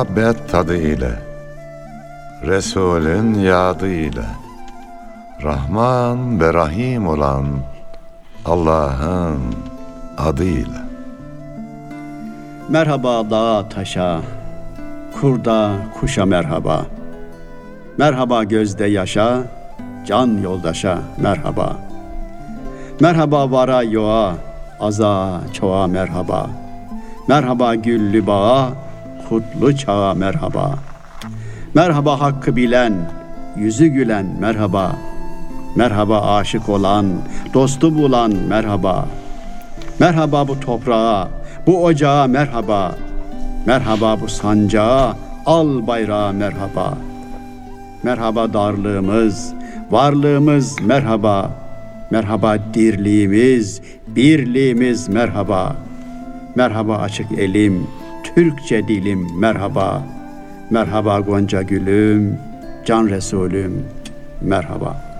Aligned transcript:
muhabbet 0.00 0.48
tadı 0.48 0.76
ile, 0.76 1.10
Resulün 2.42 3.34
yadı 3.34 3.88
ile, 3.88 4.24
Rahman 5.42 6.40
ve 6.40 6.54
Rahim 6.54 7.08
olan 7.08 7.46
Allah'ın 8.44 9.40
adıyla. 10.18 10.82
Merhaba 12.68 13.30
dağa 13.30 13.68
taşa, 13.68 14.20
kurda 15.20 15.72
kuşa 16.00 16.26
merhaba. 16.26 16.86
Merhaba 17.98 18.44
gözde 18.44 18.84
yaşa, 18.84 19.42
can 20.06 20.42
yoldaşa 20.42 20.98
merhaba. 21.18 21.76
Merhaba 23.00 23.50
vara 23.50 23.82
yoğa, 23.82 24.34
aza 24.80 25.40
çoğa 25.52 25.86
merhaba. 25.86 26.46
Merhaba 27.28 27.74
güllü 27.74 28.26
bağa, 28.26 28.70
kutlu 29.30 29.76
çağa 29.76 30.14
merhaba. 30.14 30.74
Merhaba 31.74 32.20
hakkı 32.20 32.56
bilen, 32.56 32.94
yüzü 33.56 33.86
gülen 33.86 34.26
merhaba. 34.40 34.92
Merhaba 35.76 36.34
aşık 36.36 36.68
olan, 36.68 37.06
dostu 37.54 37.94
bulan 37.94 38.32
merhaba. 38.48 39.06
Merhaba 40.00 40.48
bu 40.48 40.60
toprağa, 40.60 41.28
bu 41.66 41.84
ocağa 41.84 42.26
merhaba. 42.26 42.94
Merhaba 43.66 44.20
bu 44.20 44.28
sancağa, 44.28 45.16
al 45.46 45.86
bayrağı 45.86 46.32
merhaba. 46.32 46.98
Merhaba 48.02 48.52
darlığımız, 48.52 49.54
varlığımız 49.90 50.80
merhaba. 50.82 51.50
Merhaba 52.10 52.56
dirliğimiz, 52.74 53.82
birliğimiz 54.08 55.08
merhaba. 55.08 55.76
Merhaba 56.54 56.96
açık 56.96 57.32
elim, 57.32 57.86
Türkçe 58.34 58.88
dilim 58.88 59.38
merhaba. 59.38 60.02
Merhaba 60.70 61.20
Gonca 61.20 61.62
gülüm, 61.62 62.38
can 62.84 63.08
Resulüm 63.08 63.84
merhaba. 64.40 65.10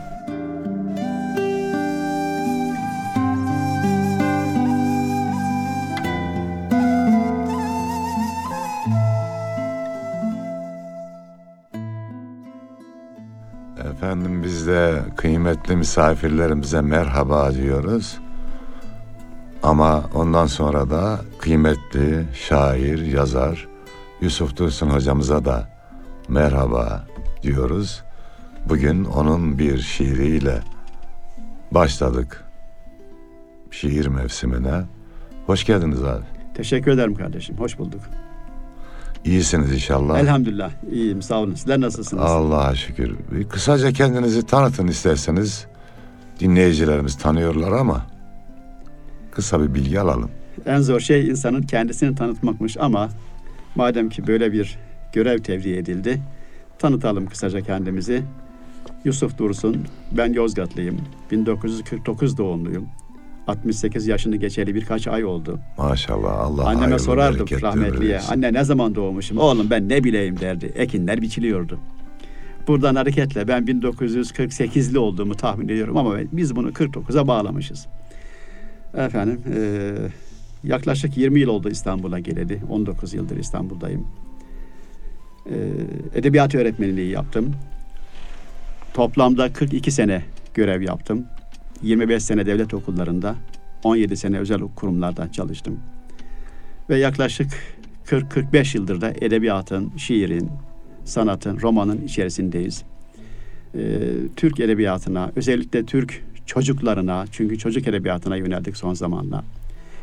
Efendim 13.91 14.43
biz 14.43 14.67
de 14.67 15.01
kıymetli 15.17 15.77
misafirlerimize 15.77 16.81
merhaba 16.81 17.55
diyoruz. 17.55 18.21
Ama 19.81 20.05
ondan 20.15 20.47
sonra 20.47 20.91
da 20.91 21.21
kıymetli 21.39 22.27
şair, 22.35 23.03
yazar 23.07 23.69
Yusuf 24.21 24.57
Dursun 24.57 24.91
hocamıza 24.91 25.45
da 25.45 25.69
merhaba 26.29 27.07
diyoruz. 27.43 28.03
Bugün 28.69 29.05
onun 29.05 29.59
bir 29.59 29.79
şiiriyle 29.79 30.61
başladık 31.71 32.45
şiir 33.71 34.07
mevsimine. 34.07 34.83
Hoş 35.47 35.65
geldiniz 35.65 36.05
abi. 36.05 36.25
Teşekkür 36.55 36.91
ederim 36.91 37.15
kardeşim. 37.15 37.59
Hoş 37.59 37.79
bulduk. 37.79 38.01
İyisiniz 39.25 39.73
inşallah. 39.73 40.19
Elhamdülillah. 40.19 40.71
iyiyim. 40.93 41.23
Sağ 41.23 41.39
olun. 41.39 41.55
Sizler 41.55 41.81
nasılsınız? 41.81 42.23
Allah'a 42.23 42.75
şükür. 42.75 43.17
Bir 43.33 43.49
kısaca 43.49 43.93
kendinizi 43.93 44.47
tanıtın 44.47 44.87
isterseniz. 44.87 45.67
Dinleyicilerimiz 46.41 47.19
tanıyorlar 47.19 47.73
ama 47.73 48.10
kısa 49.31 49.63
bir 49.63 49.75
bilgi 49.75 50.01
alalım. 50.01 50.31
En 50.67 50.81
zor 50.81 51.01
şey 51.01 51.29
insanın 51.29 51.63
kendisini 51.63 52.15
tanıtmakmış 52.15 52.77
ama 52.81 53.09
madem 53.75 54.09
ki 54.09 54.27
böyle 54.27 54.53
bir 54.53 54.79
görev 55.13 55.39
tevdi 55.39 55.69
edildi, 55.71 56.21
tanıtalım 56.79 57.27
kısaca 57.27 57.61
kendimizi. 57.61 58.23
Yusuf 59.05 59.39
Dursun, 59.39 59.77
ben 60.13 60.33
Yozgatlıyım. 60.33 60.99
1949 61.31 62.39
doğumluyum. 62.39 62.87
68 63.47 64.07
yaşını 64.07 64.37
geçeli 64.37 64.75
birkaç 64.75 65.07
ay 65.09 65.25
oldu. 65.25 65.59
Maşallah 65.79 66.39
Allah 66.39 66.69
Anneme 66.69 66.99
sorardım 66.99 67.47
rahmetliye. 67.63 68.15
versin. 68.15 68.33
Anne 68.33 68.53
ne 68.53 68.65
zaman 68.65 68.95
doğmuşum? 68.95 69.39
Oğlum 69.39 69.71
ben 69.71 69.89
ne 69.89 70.05
bileyim 70.05 70.41
derdi. 70.41 70.67
Ekinler 70.67 71.23
biçiliyordu. 71.23 71.79
Buradan 72.69 72.95
hareketle 72.95 73.49
ben 73.49 73.63
1948'li 73.65 74.99
olduğumu 74.99 75.35
tahmin 75.35 75.69
ediyorum 75.69 75.97
ama 75.97 76.15
biz 76.33 76.57
bunu 76.57 76.69
49'a 76.71 77.27
bağlamışız. 77.27 77.87
Efendim 78.95 79.41
eee, 79.47 79.93
yaklaşık 80.65 81.17
20 81.17 81.41
yıl 81.41 81.49
oldu 81.49 81.71
İstanbul'a 81.71 82.19
geleli. 82.19 82.61
19 82.71 83.15
yıldır 83.15 83.37
İstanbul'dayım. 83.37 84.07
Eee, 85.51 85.57
edebiyat 86.15 86.55
öğretmenliği 86.55 87.11
yaptım. 87.11 87.55
Toplamda 88.95 89.53
42 89.53 89.91
sene 89.91 90.23
görev 90.55 90.83
yaptım. 90.83 91.25
25 91.83 92.23
sene 92.23 92.47
devlet 92.47 92.75
okullarında, 92.75 93.35
17 93.85 94.17
sene 94.17 94.39
özel 94.39 94.61
kurumlarda 94.61 95.33
çalıştım. 95.33 95.81
Ve 96.91 96.99
yaklaşık 96.99 97.51
40-45 98.07 98.77
yıldır 98.77 99.01
da 99.01 99.11
edebiyatın, 99.11 99.93
şiirin, 99.97 100.51
sanatın, 101.05 101.61
romanın 101.61 102.03
içerisindeyiz. 102.07 102.83
Ee, 103.75 104.01
Türk 104.37 104.61
edebiyatına, 104.61 105.33
özellikle 105.37 105.87
Türk 105.87 106.23
çocuklarına, 106.51 107.25
çünkü 107.33 107.59
çocuk 107.59 107.89
edebiyatına 107.89 108.37
yöneldik 108.37 108.77
son 108.77 108.95
zamanla. 108.95 109.45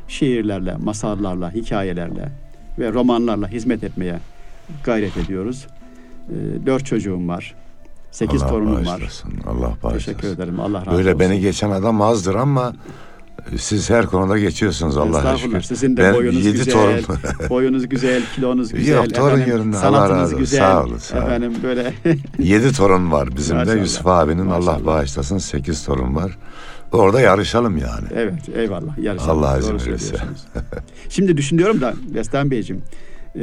Şiirlerle, 0.08 0.76
masallarla, 0.84 1.52
hikayelerle 1.52 2.32
ve 2.80 2.94
romanlarla 2.94 3.48
hizmet 3.48 3.84
etmeye 3.84 4.20
gayret 4.84 5.18
ediyoruz. 5.18 5.68
Ee, 6.30 6.66
dört 6.66 6.86
çocuğum 6.86 7.28
var. 7.28 7.56
Sekiz 8.12 8.42
Allah 8.42 8.50
torunum 8.50 8.86
var. 8.86 9.02
Allah 9.48 9.78
bağışlasın. 9.84 10.14
Teşekkür 10.14 10.28
ederim. 10.28 10.60
Allah 10.60 10.86
razı 10.86 10.98
Böyle 10.98 11.10
olsun. 11.10 11.20
beni 11.20 11.40
geçen 11.40 11.70
adam 11.72 12.02
azdır 12.02 12.36
ama 12.36 12.70
e, 12.70 12.72
siz 13.58 13.90
her 13.90 14.06
konuda 14.06 14.38
geçiyorsunuz 14.40 14.98
Allah'a 14.98 15.08
Estağfurullah. 15.20 15.38
şükür. 15.38 15.62
Sizin 15.62 15.98
de 15.98 16.04
Ben 16.04 16.14
boyunuz 16.16 16.46
yedi 16.46 16.58
güzel, 16.58 16.74
torun. 16.74 17.18
boyunuz 17.50 17.90
güzel, 17.90 18.22
kilonuz 18.36 18.74
güzel. 18.74 18.96
Yok, 18.96 19.14
torun 19.16 19.40
yönünde 19.40 19.78
Allah 19.78 20.10
razı 20.10 20.24
olsun. 20.24 20.38
güzel. 20.40 20.60
Sağ 20.60 20.84
olun, 20.84 20.98
sağ 20.98 21.18
olun. 21.18 21.26
Efendim 21.26 21.54
böyle 21.64 21.94
Yedi 22.40 22.72
torun 22.74 23.12
var 23.12 23.30
bizim 23.38 23.56
de 23.56 23.60
Maşallah, 23.60 23.78
Yusuf 23.82 24.08
abinin 24.08 24.46
Allah 24.46 24.56
maşallah. 24.58 24.86
bağışlasın 24.86 25.38
sekiz 25.38 25.86
torun 25.86 26.16
var. 26.16 26.38
Orada 26.92 27.22
yarışalım 27.22 27.78
yani. 27.78 28.08
evet 28.16 28.34
eyvallah. 28.56 28.98
Yarışalım. 28.98 29.44
Allah 29.44 29.58
izin 29.60 29.74
verirse. 29.80 30.16
Şimdi 31.10 31.38
düşünüyorum 31.38 31.82
da 31.82 31.94
Destan 32.14 32.52
Beyciğim 32.52 32.82
e, 33.36 33.42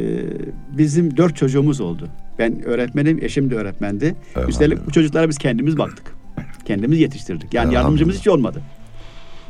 bizim 0.79 1.17
dört 1.17 1.37
çocuğumuz 1.37 1.81
oldu. 1.81 2.09
Ben 2.39 2.63
öğretmenim, 2.65 3.19
eşim 3.25 3.51
de 3.51 3.55
öğretmendi. 3.57 4.05
Elhamdülillah. 4.05 4.49
Üstelik 4.49 4.87
bu 4.87 4.91
çocuklara 4.93 5.29
biz 5.29 5.39
kendimiz 5.39 5.79
baktık. 5.79 6.07
Kendimiz 6.65 6.99
yetiştirdik. 7.01 7.55
Yani 7.55 7.75
yardımcımız 7.75 8.17
hiç 8.19 8.29
olmadı. 8.29 8.61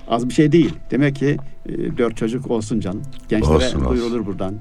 Az 0.08 0.28
bir 0.28 0.34
şey 0.34 0.52
değil. 0.52 0.74
Demek 0.90 1.16
ki 1.16 1.36
e, 1.66 1.72
dört 1.98 2.16
çocuk 2.16 2.50
olsun 2.50 2.80
canım. 2.80 3.02
Gençlere 3.28 3.54
Olsun, 3.54 3.80
olsun. 3.80 3.90
duyurulur 3.90 4.26
buradan. 4.26 4.54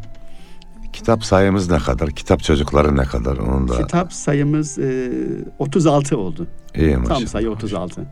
Kitap 0.94 1.24
sayımız 1.26 1.70
ne 1.72 1.78
kadar? 1.78 2.10
Kitap 2.12 2.44
çocukları 2.44 2.98
ne 2.98 3.04
kadar? 3.04 3.38
Onun 3.38 3.68
da 3.68 3.78
Kitap 3.78 4.14
sayımız 4.14 4.80
e, 4.80 5.12
36 5.60 6.18
oldu. 6.18 6.48
iyi 6.76 6.98
maşallah. 6.98 7.18
Tam 7.18 7.28
sayı 7.28 7.52
36. 7.52 8.06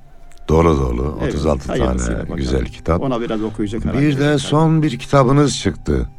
Dolu 0.49 0.77
dolu. 0.79 1.17
Evet, 1.23 1.35
36 1.35 1.67
hayırlısıyla 1.67 2.25
tane 2.25 2.35
güzel 2.35 2.65
kitap. 2.65 3.01
Ona 3.01 3.21
biraz 3.21 3.41
okuyucu 3.43 3.81
karar 3.81 4.01
Bir 4.01 4.19
de 4.19 4.37
son 4.37 4.83
bir 4.83 4.99
kitabınız 4.99 5.57
çıktı. 5.59 6.09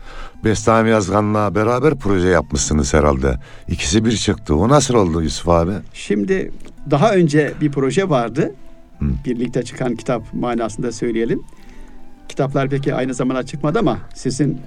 Bestami 0.45 0.91
Yazgan'la 0.91 1.55
beraber 1.55 1.95
proje 1.99 2.29
yapmışsınız 2.29 2.95
herhalde. 2.95 3.39
İkisi 3.69 4.05
bir 4.05 4.17
çıktı. 4.17 4.57
O 4.57 4.69
nasıl 4.69 4.95
oldu 4.95 5.23
Yusuf 5.23 5.49
abi? 5.49 5.73
Şimdi 5.95 6.53
daha 6.91 7.15
önce 7.15 7.53
bir 7.61 7.73
proje 7.73 8.09
vardı. 8.09 8.55
Hı. 9.03 9.25
Birlikte 9.25 9.63
çıkan 9.63 9.97
kitap 9.97 10.35
manasında 10.35 10.93
söyleyelim. 10.93 11.43
Kitaplar 12.29 12.69
peki 12.69 12.95
aynı 12.95 13.15
zamanda 13.15 13.43
çıkmadı 13.43 13.79
ama 13.79 13.99
sizin 14.15 14.61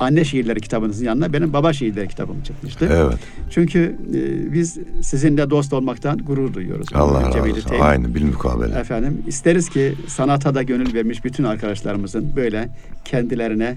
anne 0.00 0.24
şiirleri 0.24 0.60
kitabınızın 0.60 1.04
yanına 1.04 1.32
benim 1.32 1.52
baba 1.52 1.72
şiirleri 1.72 2.08
kitabım 2.08 2.42
çıkmıştı. 2.42 2.88
Evet. 2.92 3.18
Çünkü 3.50 3.96
e, 4.14 4.52
biz 4.52 4.78
sizinle 5.02 5.50
dost 5.50 5.72
olmaktan 5.72 6.18
gurur 6.18 6.54
duyuyoruz. 6.54 6.86
Allah 6.94 7.22
razı 7.22 7.42
olsun. 7.42 7.68
Teyin. 7.68 7.82
Aynı 7.82 8.14
bilmukabele. 8.14 8.78
Efendim 8.78 9.22
isteriz 9.26 9.68
ki 9.68 9.94
sanata 10.06 10.54
da 10.54 10.62
gönül 10.62 10.94
vermiş 10.94 11.24
bütün 11.24 11.44
arkadaşlarımızın 11.44 12.36
böyle 12.36 12.68
kendilerine 13.04 13.74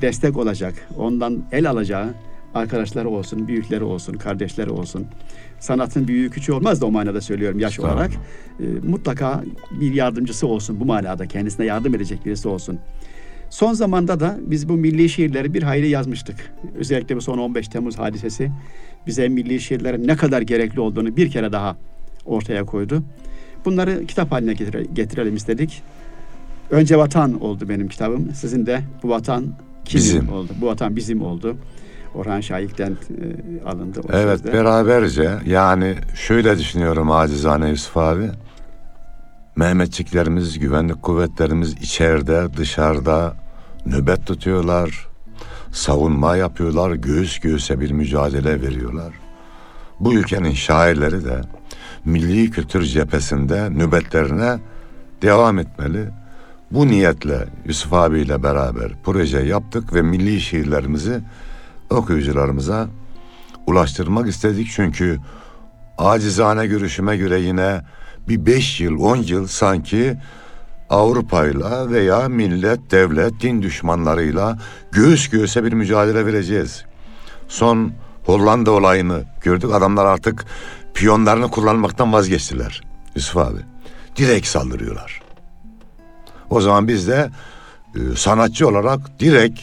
destek 0.00 0.36
olacak, 0.36 0.74
ondan 0.96 1.42
el 1.52 1.70
alacağı 1.70 2.14
arkadaşları 2.54 3.08
olsun, 3.08 3.48
büyükleri 3.48 3.84
olsun, 3.84 4.12
kardeşleri 4.12 4.70
olsun. 4.70 5.06
Sanatın 5.60 6.08
büyüğü 6.08 6.30
küçüğü 6.30 6.52
olmaz 6.52 6.80
da 6.80 6.86
o 6.86 6.90
manada 6.90 7.20
söylüyorum 7.20 7.58
yaş 7.60 7.80
olarak. 7.80 8.10
E, 8.60 8.64
mutlaka 8.88 9.44
bir 9.80 9.94
yardımcısı 9.94 10.46
olsun 10.46 10.80
bu 10.80 10.84
manada 10.84 11.26
kendisine 11.26 11.66
yardım 11.66 11.94
edecek 11.94 12.26
birisi 12.26 12.48
olsun. 12.48 12.78
Son 13.50 13.72
zamanda 13.72 14.20
da 14.20 14.38
biz 14.46 14.68
bu 14.68 14.72
milli 14.72 15.08
şiirleri 15.08 15.54
bir 15.54 15.62
hayli 15.62 15.88
yazmıştık. 15.88 16.36
Özellikle 16.78 17.16
bu 17.16 17.20
son 17.20 17.38
15 17.38 17.68
Temmuz 17.68 17.98
hadisesi 17.98 18.50
bize 19.06 19.28
milli 19.28 19.60
şiirlerin 19.60 20.08
ne 20.08 20.16
kadar 20.16 20.42
gerekli 20.42 20.80
olduğunu 20.80 21.16
bir 21.16 21.30
kere 21.30 21.52
daha 21.52 21.76
ortaya 22.26 22.64
koydu. 22.64 23.02
Bunları 23.64 24.06
kitap 24.06 24.32
haline 24.32 24.52
getire- 24.52 24.86
getirelim 24.94 25.36
istedik. 25.36 25.82
Önce 26.70 26.98
vatan 26.98 27.40
oldu 27.42 27.68
benim 27.68 27.88
kitabım. 27.88 28.28
Sizin 28.34 28.66
de 28.66 28.80
bu 29.02 29.08
vatan 29.08 29.44
kim 29.84 29.98
Bizim. 29.98 30.28
oldu. 30.32 30.52
Bu 30.60 30.66
vatan 30.66 30.96
bizim 30.96 31.22
oldu. 31.22 31.56
Orhan 32.14 32.40
Şahik'ten 32.40 32.90
e, 32.92 33.68
alındı. 33.68 34.00
O 34.00 34.08
Evet 34.12 34.40
sözde. 34.40 34.52
beraberce 34.52 35.30
yani 35.46 35.94
şöyle 36.14 36.58
düşünüyorum 36.58 37.10
acizane 37.10 37.68
Yusuf 37.68 37.96
abi. 37.96 38.30
Mehmetçiklerimiz, 39.56 40.58
güvenlik 40.58 41.02
kuvvetlerimiz 41.02 41.72
içeride, 41.72 42.48
dışarıda 42.56 43.36
nöbet 43.86 44.26
tutuyorlar. 44.26 45.08
Savunma 45.72 46.36
yapıyorlar, 46.36 46.90
göğüs 46.92 47.38
göğüse 47.38 47.80
bir 47.80 47.90
mücadele 47.90 48.62
veriyorlar. 48.62 49.12
Bu 50.00 50.14
ülkenin 50.14 50.52
şairleri 50.52 51.24
de 51.24 51.40
milli 52.04 52.50
kültür 52.50 52.82
cephesinde 52.82 53.70
nöbetlerine 53.70 54.58
devam 55.22 55.58
etmeli. 55.58 56.08
Bu 56.70 56.86
niyetle 56.86 57.46
Yusuf 57.64 57.92
abiyle 57.92 58.42
beraber 58.42 58.92
proje 59.04 59.38
yaptık 59.40 59.94
ve 59.94 60.02
milli 60.02 60.40
şiirlerimizi 60.40 61.20
okuyucularımıza 61.90 62.88
ulaştırmak 63.66 64.28
istedik. 64.28 64.68
Çünkü 64.74 65.18
acizane 65.98 66.66
görüşüme 66.66 67.16
göre 67.16 67.40
yine 67.40 67.82
bir 68.28 68.46
beş 68.46 68.80
yıl, 68.80 69.00
on 69.00 69.16
yıl 69.16 69.46
sanki 69.46 70.16
Avrupa'yla 70.90 71.90
veya 71.90 72.28
millet, 72.28 72.90
devlet, 72.90 73.40
din 73.40 73.62
düşmanlarıyla 73.62 74.58
göğüs 74.92 75.28
göğüse 75.28 75.64
bir 75.64 75.72
mücadele 75.72 76.26
vereceğiz. 76.26 76.84
Son 77.48 77.92
Hollanda 78.24 78.70
olayını 78.70 79.24
gördük. 79.42 79.70
Adamlar 79.72 80.06
artık 80.06 80.44
piyonlarını 80.94 81.50
kullanmaktan 81.50 82.12
vazgeçtiler. 82.12 82.82
Yusuf 83.14 83.36
abi. 83.36 83.60
Direkt 84.16 84.46
saldırıyorlar. 84.46 85.20
O 86.50 86.60
zaman 86.60 86.88
biz 86.88 87.08
de 87.08 87.30
e, 87.94 88.16
sanatçı 88.16 88.68
olarak 88.68 89.20
direkt 89.20 89.60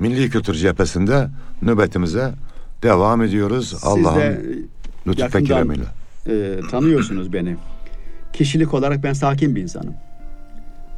milli 0.00 0.30
kültür 0.30 0.54
cephesinde 0.54 1.28
nöbetimize 1.62 2.32
devam 2.82 3.22
ediyoruz. 3.22 3.76
Allah'ın 3.82 4.68
lütfu 5.06 5.38
ve 5.38 5.44
keremiyle. 5.44 5.82
e, 6.26 6.60
tanıyorsunuz 6.70 7.32
beni. 7.32 7.56
Kişilik 8.32 8.74
olarak 8.74 9.02
ben 9.02 9.12
sakin 9.12 9.56
bir 9.56 9.62
insanım. 9.62 9.94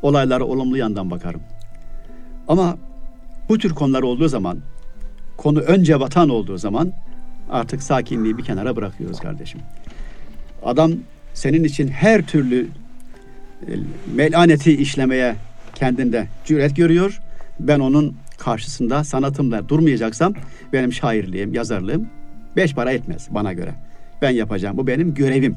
Olaylara 0.02 0.44
olumlu 0.44 0.76
yandan 0.76 1.10
bakarım. 1.10 1.40
Ama 2.49 2.78
bu 3.49 3.58
tür 3.58 3.70
konular 3.75 4.02
olduğu 4.02 4.28
zaman, 4.28 4.58
konu 5.37 5.60
önce 5.60 6.00
vatan 6.00 6.28
olduğu 6.28 6.58
zaman 6.58 6.93
artık 7.50 7.82
sakinliği 7.82 8.38
bir 8.38 8.44
kenara 8.44 8.76
bırakıyoruz 8.76 9.20
kardeşim. 9.20 9.60
Adam 10.64 10.93
senin 11.34 11.64
için 11.64 11.88
her 11.88 12.26
türlü 12.26 12.69
e, 13.69 13.70
melaneti 14.14 14.76
işlemeye 14.76 15.37
kendinde 15.75 16.28
cüret 16.44 16.76
görüyor. 16.76 17.20
Ben 17.60 17.81
onun 17.81 18.16
karşısında 18.44 19.04
sanatımla 19.04 19.68
durmayacaksam 19.68 20.34
benim 20.72 20.92
şairliğim, 20.92 21.54
yazarlığım 21.54 22.06
beş 22.56 22.74
para 22.74 22.92
etmez 22.92 23.28
bana 23.30 23.52
göre. 23.52 23.74
Ben 24.22 24.30
yapacağım. 24.30 24.76
Bu 24.76 24.86
benim 24.86 25.14
görevim. 25.14 25.56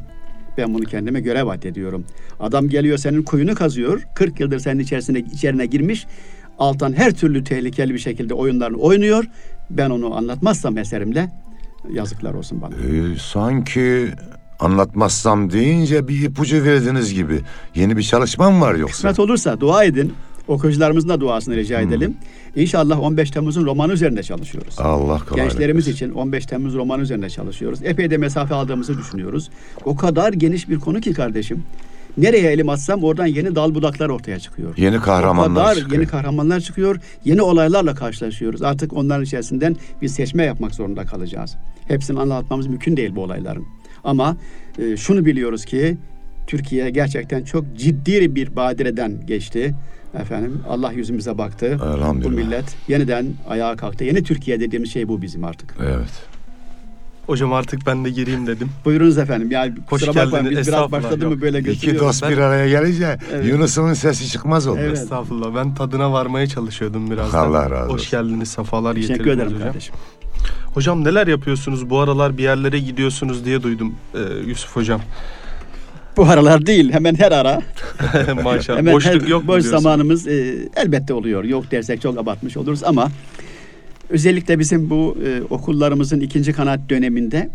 Ben 0.57 0.73
bunu 0.73 0.83
kendime 0.83 1.19
görev 1.21 1.47
addediyorum. 1.47 2.05
Adam 2.39 2.69
geliyor 2.69 2.97
senin 2.97 3.23
kuyunu 3.23 3.55
kazıyor. 3.55 4.01
40 4.15 4.39
yıldır 4.39 4.59
senin 4.59 4.79
içerisine 4.79 5.19
içerine 5.19 5.65
girmiş. 5.65 6.07
Alttan 6.59 6.93
her 6.93 7.13
türlü 7.13 7.43
tehlikeli 7.43 7.93
bir 7.93 7.99
şekilde 7.99 8.33
oyunlarını 8.33 8.77
oynuyor. 8.77 9.25
Ben 9.69 9.89
onu 9.89 10.15
anlatmazsam 10.15 10.77
eserimle 10.77 11.29
yazıklar 11.93 12.33
olsun 12.33 12.61
bana. 12.61 12.75
Ee, 12.75 13.17
sanki 13.19 14.07
anlatmazsam 14.59 15.51
deyince 15.51 16.07
bir 16.07 16.21
ipucu 16.21 16.63
verdiniz 16.63 17.13
gibi. 17.13 17.41
Yeni 17.75 17.97
bir 17.97 18.03
çalışmam 18.03 18.61
var 18.61 18.75
yoksa. 18.75 18.93
Kısmet 18.93 19.19
olursa 19.19 19.59
dua 19.59 19.83
edin. 19.83 20.13
Okuyucularımızın 20.47 21.09
da 21.09 21.19
duasını 21.19 21.55
rica 21.55 21.81
edelim. 21.81 22.17
İnşallah 22.55 22.99
15 22.99 23.31
Temmuz'un 23.31 23.65
romanı 23.65 23.93
üzerinde 23.93 24.23
çalışıyoruz. 24.23 24.75
Allah 24.79 25.19
kolaylık 25.19 25.35
Gençlerimiz 25.35 25.87
için 25.87 26.11
15 26.11 26.45
Temmuz 26.45 26.73
romanı 26.75 27.01
üzerinde 27.01 27.29
çalışıyoruz. 27.29 27.79
Epey 27.83 28.11
de 28.11 28.17
mesafe 28.17 28.55
aldığımızı 28.55 28.97
düşünüyoruz. 28.97 29.49
O 29.85 29.95
kadar 29.95 30.33
geniş 30.33 30.69
bir 30.69 30.79
konu 30.79 31.01
ki 31.01 31.13
kardeşim. 31.13 31.63
Nereye 32.17 32.51
elim 32.51 32.69
atsam 32.69 33.03
oradan 33.03 33.25
yeni 33.25 33.55
dal 33.55 33.75
budaklar 33.75 34.09
ortaya 34.09 34.39
çıkıyor. 34.39 34.77
Yeni 34.77 34.97
O 34.97 35.01
kahramanlar 35.01 35.63
kadar 35.63 35.75
çıkıyor. 35.75 36.01
yeni 36.01 36.09
kahramanlar 36.09 36.59
çıkıyor. 36.59 36.99
Yeni 37.25 37.41
olaylarla 37.41 37.95
karşılaşıyoruz. 37.95 38.61
Artık 38.61 38.93
onların 38.93 39.23
içerisinden 39.23 39.75
bir 40.01 40.07
seçme 40.07 40.43
yapmak 40.43 40.75
zorunda 40.75 41.05
kalacağız. 41.05 41.55
Hepsini 41.87 42.19
anlatmamız 42.19 42.67
mümkün 42.67 42.97
değil 42.97 43.15
bu 43.15 43.23
olayların. 43.23 43.65
Ama 44.03 44.37
e, 44.79 44.97
şunu 44.97 45.25
biliyoruz 45.25 45.65
ki 45.65 45.97
Türkiye 46.47 46.89
gerçekten 46.89 47.43
çok 47.43 47.65
ciddi 47.77 48.35
bir 48.35 48.55
badireden 48.55 49.25
geçti. 49.27 49.75
Efendim 50.21 50.61
Allah 50.69 50.91
yüzümüze 50.91 51.37
baktı. 51.37 51.79
Bu 52.23 52.29
millet 52.29 52.75
yeniden 52.87 53.25
ayağa 53.49 53.75
kalktı. 53.75 54.03
Yeni 54.03 54.23
Türkiye 54.23 54.59
dediğimiz 54.59 54.91
şey 54.93 55.07
bu 55.07 55.21
bizim 55.21 55.43
artık. 55.43 55.75
Evet. 55.83 56.09
Hocam 57.27 57.53
artık 57.53 57.85
ben 57.85 58.05
de 58.05 58.09
gireyim 58.09 58.47
dedim. 58.47 58.69
Buyurunuz 58.85 59.17
efendim. 59.17 59.51
Yani 59.51 59.73
Hoş 59.89 60.01
kusura 60.01 60.25
bakmayın 60.25 60.49
biz 60.59 60.67
biraz 60.67 60.91
başladı 60.91 61.29
mı 61.29 61.41
böyle 61.41 61.59
İki 61.59 61.65
götürüyoruz. 61.69 62.01
dost 62.07 62.23
Ben- 62.23 62.31
bir 62.31 62.37
araya 62.37 62.69
gelince 62.69 63.17
Evet. 63.33 63.45
Yunus'un 63.47 63.93
sesi 63.93 64.27
çıkmaz 64.27 64.67
oldu. 64.67 64.79
Evet. 64.81 64.97
Estağfurullah. 64.97 65.55
Ben 65.55 65.75
tadına 65.75 66.11
varmaya 66.13 66.47
çalışıyordum 66.47 67.11
biraz 67.11 67.33
da. 67.33 67.39
Allah 67.39 67.69
razı 67.71 67.85
Hoş 67.93 68.01
olsun. 68.01 68.11
geldiniz. 68.11 68.49
Safalar 68.49 68.95
Teşekkür 68.95 69.13
getirdiniz 69.13 69.37
ederim 69.37 69.51
hocam. 69.55 69.67
kardeşim. 69.67 69.95
Hocam 70.73 71.03
neler 71.03 71.27
yapıyorsunuz? 71.27 71.89
Bu 71.89 71.99
aralar 71.99 72.37
bir 72.37 72.43
yerlere 72.43 72.79
gidiyorsunuz 72.79 73.45
diye 73.45 73.63
duydum 73.63 73.95
e, 74.13 74.19
Yusuf 74.49 74.75
hocam. 74.75 75.01
Bu 76.17 76.23
aralar 76.25 76.65
değil 76.65 76.91
hemen 76.93 77.15
her 77.15 77.31
ara. 77.31 77.61
Maşallah. 78.43 78.77
Hemen 78.79 78.93
Boşluk 78.93 79.23
her- 79.23 79.27
yok 79.27 79.41
mu 79.43 79.47
boş 79.47 79.63
diyorsun? 79.63 79.81
zamanımız 79.81 80.27
e, 80.27 80.55
elbette 80.75 81.13
oluyor. 81.13 81.43
Yok 81.43 81.71
dersek 81.71 82.01
çok 82.01 82.17
abartmış 82.17 82.57
oluruz 82.57 82.83
ama 82.83 83.09
özellikle 84.09 84.59
bizim 84.59 84.89
bu 84.89 85.17
e, 85.25 85.41
okullarımızın 85.53 86.19
ikinci 86.19 86.53
kanat 86.53 86.79
döneminde 86.89 87.49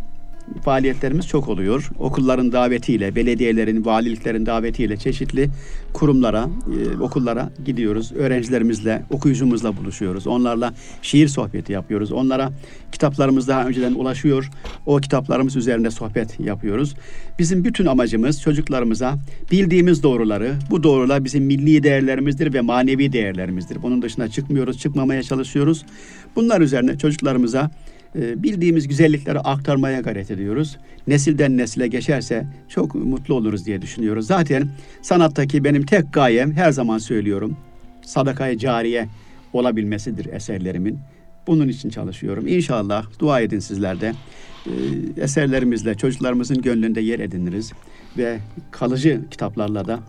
faaliyetlerimiz 0.65 1.29
çok 1.29 1.49
oluyor. 1.49 1.91
Okulların 1.99 2.53
davetiyle, 2.53 3.17
belediyelerin, 3.17 3.85
valiliklerin 3.85 4.47
davetiyle 4.47 4.97
çeşitli 4.97 5.49
kurumlara, 5.93 6.49
e, 6.49 6.99
okullara 6.99 7.51
gidiyoruz. 7.65 8.13
Öğrencilerimizle, 8.13 9.03
okuyucumuzla 9.11 9.77
buluşuyoruz. 9.77 10.27
Onlarla 10.27 10.75
şiir 11.03 11.29
sohbeti 11.29 11.73
yapıyoruz. 11.73 12.13
Onlara 12.13 12.53
kitaplarımız 12.93 13.49
daha 13.49 13.67
önceden 13.67 13.95
ulaşıyor. 13.95 14.51
O 14.87 14.97
kitaplarımız 14.97 15.57
üzerinde 15.57 15.91
sohbet 15.91 16.41
yapıyoruz. 16.41 16.95
Bizim 17.39 17.65
bütün 17.65 17.87
amacımız 17.87 18.43
çocuklarımıza 18.43 19.15
bildiğimiz 19.53 20.03
doğruları, 20.03 20.55
bu 20.71 20.83
doğrular 20.83 21.25
bizim 21.25 21.45
milli 21.45 21.83
değerlerimizdir 21.83 22.55
ve 22.55 22.61
manevi 22.61 23.13
değerlerimizdir. 23.13 23.83
Bunun 23.83 24.03
dışına 24.03 24.29
çıkmıyoruz, 24.29 24.79
çıkmamaya 24.79 25.23
çalışıyoruz. 25.23 25.85
Bunlar 26.37 26.61
üzerine 26.61 26.99
çocuklarımıza 26.99 27.71
bildiğimiz 28.15 28.89
güzellikleri 28.89 29.39
aktarmaya 29.39 30.01
gayret 30.01 30.31
ediyoruz. 30.31 30.79
Nesilden 31.07 31.57
nesile 31.57 31.89
geçerse 31.89 32.47
çok 32.69 32.95
mutlu 32.95 33.35
oluruz 33.35 33.67
diye 33.67 33.83
düşünüyoruz. 33.83 34.27
Zaten 34.27 34.69
sanattaki 35.03 35.65
benim 35.65 35.87
tek 35.87 36.13
gayem 36.13 36.53
her 36.53 36.73
zaman 36.73 36.99
söylüyorum. 36.99 37.57
Sadakaya 38.03 38.59
cariye 38.59 39.09
olabilmesidir 39.53 40.27
eserlerimin. 40.27 40.99
Bunun 41.47 41.69
için 41.69 41.91
çalışıyorum. 41.91 42.47
İnşallah 42.47 43.07
dua 43.19 43.41
edin 43.41 43.59
sizler 43.59 44.01
de. 44.01 44.13
E, 44.67 44.73
eserlerimizle 45.23 45.95
çocuklarımızın 45.95 46.63
gönlünde 46.63 47.01
yer 47.01 47.19
ediniriz 47.19 47.73
ve 48.19 48.39
kalıcı 48.71 49.21
kitaplarla 49.31 49.87
da 49.87 50.01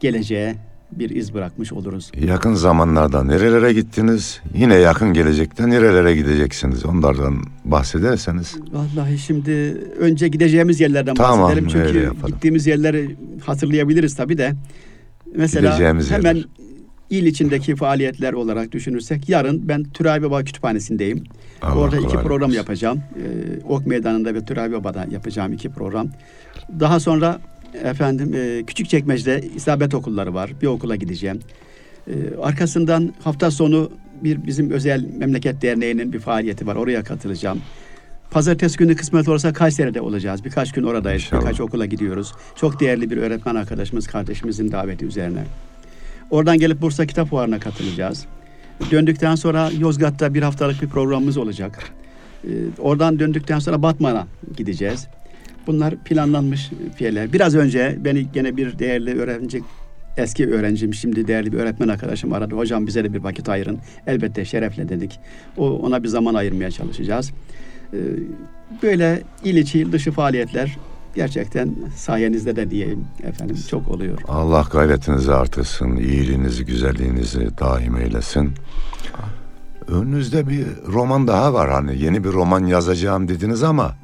geleceğe 0.00 0.54
bir 0.92 1.10
iz 1.10 1.34
bırakmış 1.34 1.72
oluruz. 1.72 2.10
Yakın 2.20 2.54
zamanlarda 2.54 3.24
nerelere 3.24 3.72
gittiniz? 3.72 4.40
Yine 4.54 4.74
yakın 4.74 5.12
gelecekte 5.12 5.70
nerelere 5.70 6.16
gideceksiniz? 6.16 6.84
Onlardan 6.86 7.42
bahsederseniz. 7.64 8.56
Vallahi 8.72 9.18
şimdi 9.18 9.50
önce 9.98 10.28
gideceğimiz 10.28 10.80
yerlerden 10.80 11.14
Tamam, 11.14 11.40
bahsedelim. 11.40 11.68
Çünkü 11.68 12.12
gittiğimiz 12.26 12.66
yerleri 12.66 13.16
hatırlayabiliriz 13.46 14.16
tabii 14.16 14.38
de. 14.38 14.52
Mesela 15.36 15.78
hemen 15.78 16.34
yerler. 16.34 16.44
il 17.10 17.26
içindeki 17.26 17.76
faaliyetler 17.76 18.32
olarak 18.32 18.72
düşünürsek 18.72 19.28
yarın 19.28 19.68
ben 19.68 19.84
Türavi 19.84 20.22
Baba 20.22 20.44
Kütüphanesi'ndeyim. 20.44 21.24
Allah 21.62 21.78
Orada 21.80 21.96
iki 21.98 22.16
program 22.16 22.40
versin. 22.50 22.56
yapacağım. 22.56 22.98
Ee, 23.16 23.60
Ok 23.68 23.86
Meydanı'nda 23.86 24.34
ve 24.34 24.44
Türavi 24.44 24.72
Baba'da 24.72 25.06
yapacağım 25.10 25.52
iki 25.52 25.68
program. 25.70 26.08
Daha 26.80 27.00
sonra 27.00 27.40
efendim 27.74 28.34
e, 28.34 28.62
Küçükçekmece'de 28.66 29.48
isabet 29.56 29.94
okulları 29.94 30.34
var. 30.34 30.52
Bir 30.62 30.66
okula 30.66 30.96
gideceğim. 30.96 31.40
Ee, 32.08 32.12
arkasından 32.42 33.14
hafta 33.24 33.50
sonu 33.50 33.90
bir 34.22 34.46
bizim 34.46 34.70
özel 34.70 35.04
memleket 35.18 35.62
derneğinin 35.62 36.12
bir 36.12 36.18
faaliyeti 36.18 36.66
var. 36.66 36.76
Oraya 36.76 37.04
katılacağım. 37.04 37.60
Pazartesi 38.30 38.78
günü 38.78 38.96
kısmet 38.96 39.28
olursa 39.28 39.52
Kayseri'de 39.52 40.00
olacağız. 40.00 40.44
Birkaç 40.44 40.72
gün 40.72 40.82
oradayız. 40.82 41.22
İnşallah. 41.22 41.40
Birkaç 41.40 41.60
okula 41.60 41.86
gidiyoruz. 41.86 42.32
Çok 42.56 42.80
değerli 42.80 43.10
bir 43.10 43.16
öğretmen 43.16 43.54
arkadaşımız, 43.54 44.06
kardeşimizin 44.06 44.72
daveti 44.72 45.04
üzerine. 45.04 45.44
Oradan 46.30 46.58
gelip 46.58 46.80
Bursa 46.82 47.06
Kitap 47.06 47.28
Fuarı'na 47.28 47.60
katılacağız. 47.60 48.26
Döndükten 48.90 49.34
sonra 49.34 49.70
Yozgat'ta 49.78 50.34
bir 50.34 50.42
haftalık 50.42 50.82
bir 50.82 50.88
programımız 50.88 51.36
olacak. 51.36 51.90
Ee, 52.44 52.48
oradan 52.78 53.18
döndükten 53.18 53.58
sonra 53.58 53.82
Batman'a 53.82 54.26
gideceğiz. 54.56 55.06
Bunlar 55.66 55.96
planlanmış 55.96 56.70
şeyler. 56.98 57.32
Biraz 57.32 57.54
önce 57.54 57.98
beni 58.00 58.32
gene 58.32 58.56
bir 58.56 58.78
değerli 58.78 59.20
öğrenci 59.20 59.62
eski 60.16 60.50
öğrencim, 60.50 60.94
şimdi 60.94 61.28
değerli 61.28 61.52
bir 61.52 61.58
öğretmen 61.58 61.88
arkadaşım 61.88 62.32
aradı. 62.32 62.54
Hocam 62.54 62.86
bize 62.86 63.04
de 63.04 63.14
bir 63.14 63.18
vakit 63.18 63.48
ayırın. 63.48 63.78
Elbette 64.06 64.44
şerefle 64.44 64.88
dedik. 64.88 65.20
O, 65.56 65.70
ona 65.70 66.02
bir 66.02 66.08
zaman 66.08 66.34
ayırmaya 66.34 66.70
çalışacağız. 66.70 67.32
Ee, 67.92 67.96
böyle 68.82 69.22
il 69.44 69.56
içi, 69.56 69.78
il 69.80 69.92
dışı 69.92 70.12
faaliyetler 70.12 70.78
gerçekten 71.14 71.74
sayenizde 71.96 72.56
de 72.56 72.70
diyeyim 72.70 73.04
efendim 73.24 73.56
çok 73.70 73.88
oluyor. 73.88 74.18
Allah 74.28 74.64
gayretinizi 74.72 75.34
artırsın, 75.34 75.96
iyiliğinizi, 75.96 76.64
güzelliğinizi 76.64 77.58
daim 77.60 77.96
eylesin. 77.96 78.50
Önünüzde 79.88 80.48
bir 80.48 80.66
roman 80.86 81.26
daha 81.28 81.54
var 81.54 81.70
hani 81.70 82.02
yeni 82.02 82.24
bir 82.24 82.28
roman 82.28 82.66
yazacağım 82.66 83.28
dediniz 83.28 83.62
ama 83.62 83.94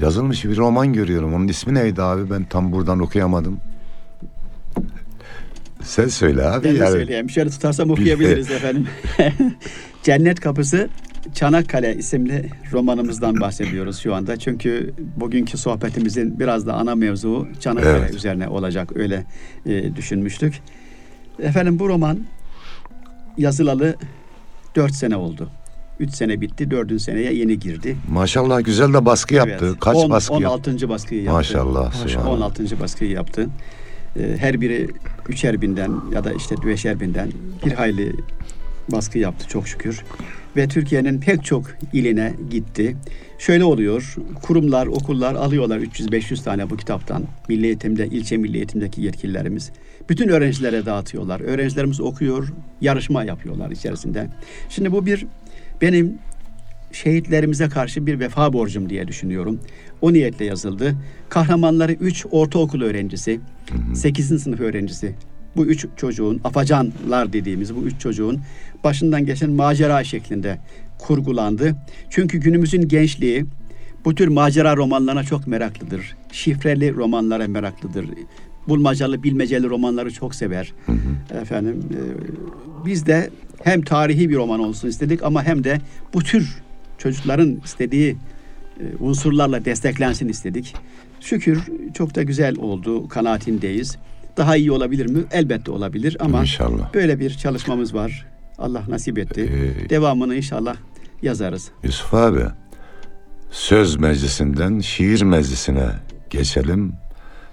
yazılmış 0.00 0.44
bir 0.44 0.56
roman 0.56 0.92
görüyorum. 0.92 1.34
Onun 1.34 1.48
ismi 1.48 1.74
neydi 1.74 2.02
abi? 2.02 2.30
Ben 2.30 2.44
tam 2.44 2.72
buradan 2.72 3.00
okuyamadım. 3.00 3.60
Sen 5.82 6.08
söyle 6.08 6.44
abi. 6.44 6.64
Ben 6.64 6.74
yani. 6.74 6.90
söyleyeyim. 6.90 7.30
Şöyle 7.30 7.50
tutarsam 7.50 7.90
okuyabiliriz 7.90 8.50
efendim. 8.50 8.86
Cennet 10.02 10.40
Kapısı 10.40 10.88
Çanakkale 11.34 11.96
isimli 11.96 12.50
romanımızdan 12.72 13.40
bahsediyoruz 13.40 13.98
şu 13.98 14.14
anda. 14.14 14.36
Çünkü 14.36 14.94
bugünkü 15.16 15.58
sohbetimizin 15.58 16.40
biraz 16.40 16.66
da 16.66 16.74
ana 16.74 16.94
mevzu 16.94 17.48
Çanakkale 17.60 17.98
Evet. 17.98 18.14
üzerine 18.14 18.48
olacak 18.48 18.96
öyle 18.96 19.24
e, 19.66 19.96
düşünmüştük. 19.96 20.60
Efendim 21.42 21.78
bu 21.78 21.88
roman 21.88 22.20
yazılalı 23.38 23.94
dört 24.76 24.94
sene 24.94 25.16
oldu. 25.16 25.50
Üç 26.00 26.14
sene 26.14 26.40
bitti, 26.40 26.70
dördüncü 26.70 27.04
seneye 27.04 27.32
yeni 27.34 27.58
girdi. 27.58 27.96
Maşallah 28.10 28.64
güzel 28.64 28.92
de 28.94 29.04
baskı 29.04 29.34
yaptı. 29.34 29.66
Evet. 29.68 29.80
Kaç 29.80 29.96
On- 29.96 30.10
baskı 30.10 30.32
yaptı? 30.32 30.48
16. 30.48 30.88
baskıyı 30.88 31.22
yaptı. 31.22 31.36
Maşallah. 31.36 31.92
subhanallah. 31.92 32.30
16. 32.32 32.80
baskıyı 32.80 33.10
yaptı. 33.10 33.46
Ee, 34.16 34.36
Her 34.38 34.60
biri 34.60 34.88
üçer 35.28 35.62
binden 35.62 35.92
ya 36.12 36.24
da 36.24 36.32
işte 36.32 36.54
beşer 36.66 37.00
binden 37.00 37.28
bir 37.66 37.72
hayli 37.72 38.12
baskı 38.92 39.18
yaptı 39.18 39.48
çok 39.48 39.68
şükür. 39.68 40.02
Ve 40.56 40.68
Türkiye'nin 40.68 41.20
pek 41.20 41.44
çok 41.44 41.64
iline 41.92 42.34
gitti. 42.50 42.96
Şöyle 43.38 43.64
oluyor, 43.64 44.16
kurumlar, 44.42 44.86
okullar 44.86 45.34
alıyorlar 45.34 45.78
300-500 45.78 46.44
tane 46.44 46.70
bu 46.70 46.76
kitaptan. 46.76 47.24
Milli 47.48 47.66
eğitimde, 47.66 48.06
ilçe 48.06 48.36
milli 48.36 48.56
eğitimdeki 48.56 49.02
yetkililerimiz. 49.02 49.70
Bütün 50.08 50.28
öğrencilere 50.28 50.86
dağıtıyorlar. 50.86 51.40
Öğrencilerimiz 51.40 52.00
okuyor, 52.00 52.52
yarışma 52.80 53.24
yapıyorlar 53.24 53.70
içerisinde. 53.70 54.26
Şimdi 54.68 54.92
bu 54.92 55.06
bir 55.06 55.26
benim 55.80 56.18
şehitlerimize 56.92 57.68
karşı 57.68 58.06
bir 58.06 58.20
vefa 58.20 58.52
borcum 58.52 58.90
diye 58.90 59.08
düşünüyorum. 59.08 59.60
O 60.00 60.12
niyetle 60.12 60.44
yazıldı. 60.44 60.94
Kahramanları 61.28 61.92
3 61.92 62.26
ortaokul 62.30 62.82
öğrencisi, 62.82 63.40
8. 63.94 64.42
sınıf 64.42 64.60
öğrencisi. 64.60 65.14
Bu 65.56 65.66
üç 65.66 65.86
çocuğun, 65.96 66.40
afacanlar 66.44 67.32
dediğimiz 67.32 67.76
bu 67.76 67.82
üç 67.82 68.00
çocuğun 68.00 68.40
başından 68.84 69.26
geçen 69.26 69.50
macera 69.50 70.04
şeklinde 70.04 70.58
kurgulandı. 70.98 71.76
Çünkü 72.10 72.38
günümüzün 72.38 72.88
gençliği 72.88 73.46
bu 74.04 74.14
tür 74.14 74.28
macera 74.28 74.76
romanlarına 74.76 75.24
çok 75.24 75.46
meraklıdır. 75.46 76.16
Şifreli 76.32 76.94
romanlara 76.94 77.48
meraklıdır. 77.48 78.06
Bulmacalı, 78.68 79.22
bilmeceli 79.22 79.68
romanları 79.68 80.12
çok 80.12 80.34
sever. 80.34 80.72
Efendim, 81.42 81.82
e, 81.90 82.00
biz 82.86 83.06
de 83.06 83.30
hem 83.64 83.82
tarihi 83.82 84.30
bir 84.30 84.36
roman 84.36 84.60
olsun 84.60 84.88
istedik 84.88 85.22
ama 85.22 85.42
hem 85.44 85.64
de 85.64 85.80
bu 86.14 86.22
tür 86.22 86.62
çocukların 86.98 87.60
istediği 87.64 88.16
e, 88.80 88.84
unsurlarla 89.00 89.64
desteklensin 89.64 90.28
istedik. 90.28 90.74
Şükür 91.20 91.62
çok 91.94 92.14
da 92.14 92.22
güzel 92.22 92.56
oldu 92.58 93.08
kanaatindeyiz. 93.08 93.96
Daha 94.36 94.56
iyi 94.56 94.72
olabilir 94.72 95.06
mi? 95.06 95.24
Elbette 95.32 95.70
olabilir 95.70 96.16
ama 96.20 96.40
İnşallah. 96.40 96.94
böyle 96.94 97.20
bir 97.20 97.30
çalışmamız 97.30 97.94
var. 97.94 98.26
Allah 98.58 98.82
nasip 98.88 99.18
etti. 99.18 99.74
Ee, 99.86 99.90
Devamını 99.90 100.34
inşallah 100.36 100.76
yazarız. 101.22 101.70
Yusuf 101.84 102.14
abi, 102.14 102.44
söz 103.50 103.96
meclisinden 103.96 104.80
şiir 104.80 105.22
meclisine 105.22 105.86
geçelim. 106.30 106.92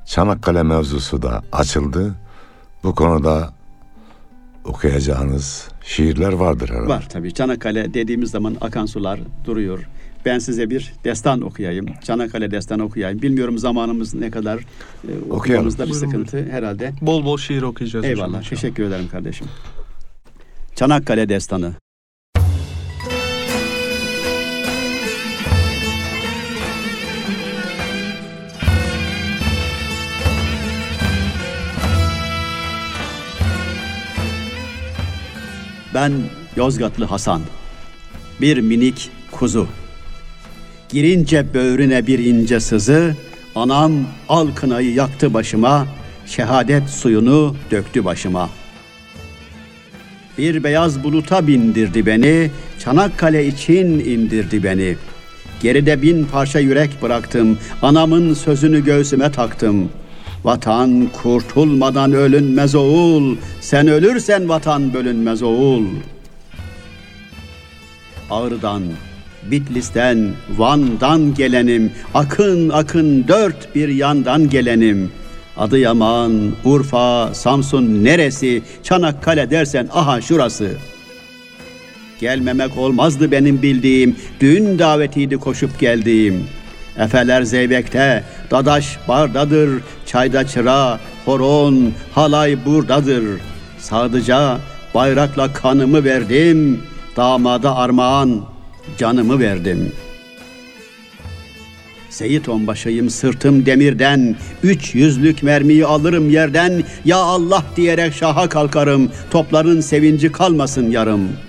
Çanakkale 0.06 0.64
mevzusu 0.64 1.22
da 1.22 1.44
açıldı. 1.52 2.16
Bu 2.84 2.96
konuda 2.96 3.54
okuyacağınız 4.66 5.68
şiirler 5.88 6.34
vardır 6.34 6.70
herhalde. 6.70 6.88
Var 6.88 7.06
tabii. 7.10 7.34
Çanakkale 7.34 7.94
dediğimiz 7.94 8.32
zaman 8.32 8.58
akan 8.62 8.86
sular 8.86 9.20
duruyor. 9.46 9.88
Ben 10.26 10.40
size 10.40 10.70
bir 10.70 10.94
destan 11.04 11.42
okuyayım. 11.42 11.86
Çanakkale 12.04 12.52
destanı 12.52 12.84
okuyayım. 12.84 13.22
Bilmiyorum 13.22 13.58
zamanımız 13.58 14.14
ne 14.14 14.32
kadar. 14.32 14.60
E, 14.60 15.12
okumamızda 15.30 15.88
bir 15.88 15.94
sıkıntı 15.94 16.46
herhalde. 16.52 16.92
Bol 17.02 17.26
bol 17.26 17.38
şiir 17.38 17.62
okuyacağız 17.62 18.06
Eyvallah. 18.06 18.44
Teşekkür 18.44 18.84
ederim 18.84 19.08
kardeşim. 19.12 19.48
Çanakkale 20.76 21.30
Destanı. 21.30 21.74
Ben 35.98 36.14
Yozgatlı 36.56 37.06
Hasan. 37.06 37.42
Bir 38.42 38.58
minik 38.58 39.10
kuzu. 39.32 39.68
Girince 40.90 41.54
böğrüne 41.54 42.08
bir 42.08 42.20
ince 42.20 42.60
sızı, 42.60 43.16
anam 43.56 43.92
al 44.30 44.48
kınayı 44.56 44.94
yaktı 44.94 45.34
başıma, 45.34 45.88
şehadet 46.26 46.90
suyunu 46.90 47.56
döktü 47.72 48.06
başıma. 48.06 48.50
Bir 50.38 50.64
beyaz 50.64 51.04
buluta 51.04 51.48
bindirdi 51.48 52.06
beni, 52.06 52.52
Çanakkale 52.80 53.48
için 53.48 53.86
indirdi 54.00 54.64
beni. 54.64 54.96
Geride 55.62 56.02
bin 56.02 56.26
parça 56.26 56.60
yürek 56.60 57.02
bıraktım, 57.02 57.58
anamın 57.82 58.34
sözünü 58.34 58.86
göğsüme 58.86 59.32
taktım. 59.32 59.90
Vatan 60.44 61.08
kurtulmadan 61.24 62.14
ölünmez 62.14 62.76
oğul, 62.76 63.36
sen 63.62 63.88
ölürsen 63.88 64.50
vatan 64.50 64.94
bölünmez 64.94 65.44
oğul.'' 65.44 66.18
Ağrı'dan, 68.30 68.84
Bitlis'ten, 69.52 70.32
Van'dan 70.58 71.34
gelenim, 71.34 71.92
akın 72.14 72.70
akın 72.70 73.28
dört 73.28 73.76
bir 73.76 73.90
yandan 73.90 74.50
gelenim. 74.50 75.12
Adıyaman, 75.58 76.52
Urfa, 76.64 77.34
Samsun 77.34 78.04
neresi, 78.04 78.62
Çanakkale 78.84 79.50
dersen 79.52 79.90
aha 79.94 80.22
şurası. 80.22 80.72
Gelmemek 82.20 82.78
olmazdı 82.78 83.32
benim 83.32 83.62
bildiğim, 83.62 84.16
düğün 84.40 84.80
davetiydi 84.80 85.38
koşup 85.38 85.80
geldiğim. 85.80 86.44
Efeler 86.98 87.42
zeybekte, 87.42 88.24
dadaş 88.52 88.98
bardadır, 89.08 89.82
çayda 90.06 90.48
çıra, 90.48 91.00
horon, 91.26 91.94
halay 92.12 92.66
buradadır. 92.66 93.24
Sadıca 93.80 94.58
bayrakla 94.96 95.54
kanımı 95.54 96.04
verdim, 96.04 96.82
damada 97.16 97.76
armağan 97.76 98.42
canımı 98.98 99.40
verdim. 99.40 99.92
Seyit 102.10 102.50
onbaşıyım 102.50 103.10
sırtım 103.10 103.66
demirden, 103.66 104.36
üç 104.64 104.96
yüzlük 104.96 105.44
mermiyi 105.44 105.86
alırım 105.86 106.30
yerden, 106.30 106.84
ya 107.06 107.18
Allah 107.18 107.64
diyerek 107.76 108.14
şaha 108.14 108.50
kalkarım, 108.50 109.12
topların 109.32 109.82
sevinci 109.82 110.32
kalmasın 110.32 110.92
yarım.'' 110.92 111.47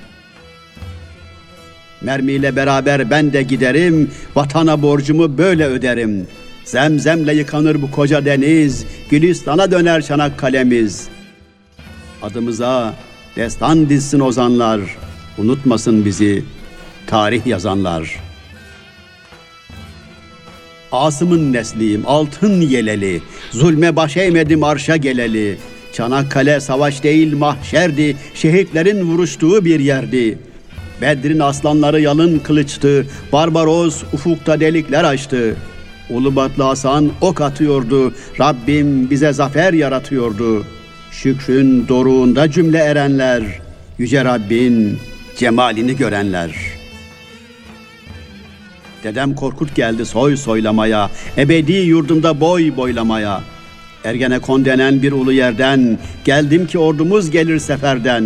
Mermiyle 2.02 2.56
beraber 2.56 3.10
ben 3.10 3.32
de 3.32 3.42
giderim, 3.42 4.10
vatana 4.34 4.82
borcumu 4.82 5.38
böyle 5.38 5.66
öderim. 5.66 6.26
Zemzemle 6.64 7.34
yıkanır 7.34 7.82
bu 7.82 7.90
koca 7.90 8.24
deniz, 8.24 8.84
Gülistan'a 9.10 9.70
döner 9.70 10.02
Çanakkale'miz. 10.02 11.08
Adımıza 12.22 12.94
destan 13.36 13.88
dizsin 13.88 14.20
ozanlar, 14.20 14.80
unutmasın 15.38 16.04
bizi 16.04 16.44
tarih 17.06 17.46
yazanlar. 17.46 18.16
Asım'ın 20.92 21.52
nesliyim, 21.52 22.02
altın 22.06 22.60
yeleli, 22.60 23.22
zulme 23.50 23.96
baş 23.96 24.16
eğmedim 24.16 24.64
arşa 24.64 24.96
geleli. 24.96 25.58
Çanakkale 25.92 26.60
savaş 26.60 27.02
değil 27.02 27.36
mahşerdi, 27.36 28.16
şehitlerin 28.34 29.02
vuruştuğu 29.02 29.64
bir 29.64 29.80
yerdi. 29.80 30.38
Bedrin 31.00 31.38
aslanları 31.38 32.00
yalın 32.00 32.38
kılıçtı, 32.38 33.06
Barbaros 33.32 34.02
ufukta 34.12 34.60
delikler 34.60 35.04
açtı. 35.04 35.56
Ulubatlı 36.10 36.62
Hasan 36.62 37.10
ok 37.20 37.40
atıyordu, 37.40 38.14
Rabbim 38.40 39.10
bize 39.10 39.32
zafer 39.32 39.72
yaratıyordu. 39.72 40.64
Şükrün 41.10 41.88
doruğunda 41.88 42.50
cümle 42.50 42.78
erenler, 42.78 43.42
Yüce 43.98 44.24
Rabbin 44.24 44.98
cemalini 45.36 45.96
görenler. 45.96 46.50
Dedem 49.04 49.34
Korkut 49.34 49.74
geldi 49.74 50.06
soy 50.06 50.36
soylamaya, 50.36 51.10
ebedi 51.36 51.72
yurdumda 51.72 52.40
boy 52.40 52.76
boylamaya. 52.76 53.40
Ergenekon 54.04 54.64
denen 54.64 55.02
bir 55.02 55.12
ulu 55.12 55.32
yerden, 55.32 55.98
geldim 56.24 56.66
ki 56.66 56.78
ordumuz 56.78 57.30
gelir 57.30 57.58
seferden. 57.58 58.24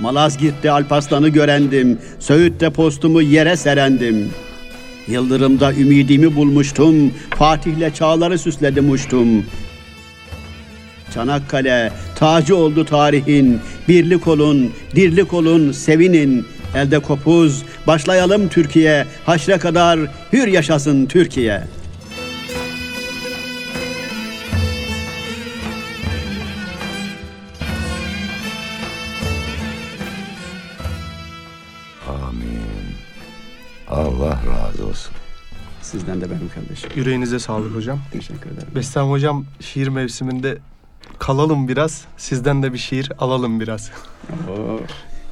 Malazgirt'te 0.00 0.70
Alparslan'ı 0.70 1.28
görendim, 1.28 1.98
Söğüt'te 2.18 2.70
postumu 2.70 3.22
yere 3.22 3.56
serendim. 3.56 4.30
Yıldırım'da 5.08 5.72
ümidimi 5.72 6.36
bulmuştum, 6.36 7.12
Fatih'le 7.30 7.94
çağları 7.94 8.38
süsledim 8.38 8.90
uçtum. 8.90 9.44
Çanakkale 11.14 11.92
tacı 12.16 12.56
oldu 12.56 12.84
tarihin. 12.84 13.60
Birlik 13.88 14.28
olun, 14.28 14.72
dirlik 14.96 15.32
olun, 15.34 15.72
sevinin. 15.72 16.46
Elde 16.76 16.98
kopuz, 16.98 17.62
başlayalım 17.86 18.48
Türkiye. 18.48 19.06
Haşre 19.26 19.58
kadar 19.58 20.00
hür 20.32 20.46
yaşasın 20.46 21.06
Türkiye. 21.06 21.62
Sizden 35.94 36.20
de 36.20 36.30
benim 36.30 36.48
kardeşim. 36.48 36.90
Yüreğinize 36.96 37.38
sağlık 37.38 37.74
hocam. 37.74 37.98
Teşekkür 38.12 38.50
ederim. 38.50 38.68
Bestem 38.74 39.04
hocam 39.04 39.44
şiir 39.60 39.88
mevsiminde 39.88 40.58
kalalım 41.18 41.68
biraz. 41.68 42.04
Sizden 42.16 42.62
de 42.62 42.72
bir 42.72 42.78
şiir 42.78 43.12
alalım 43.18 43.60
biraz. 43.60 43.90
Oo, 44.50 44.80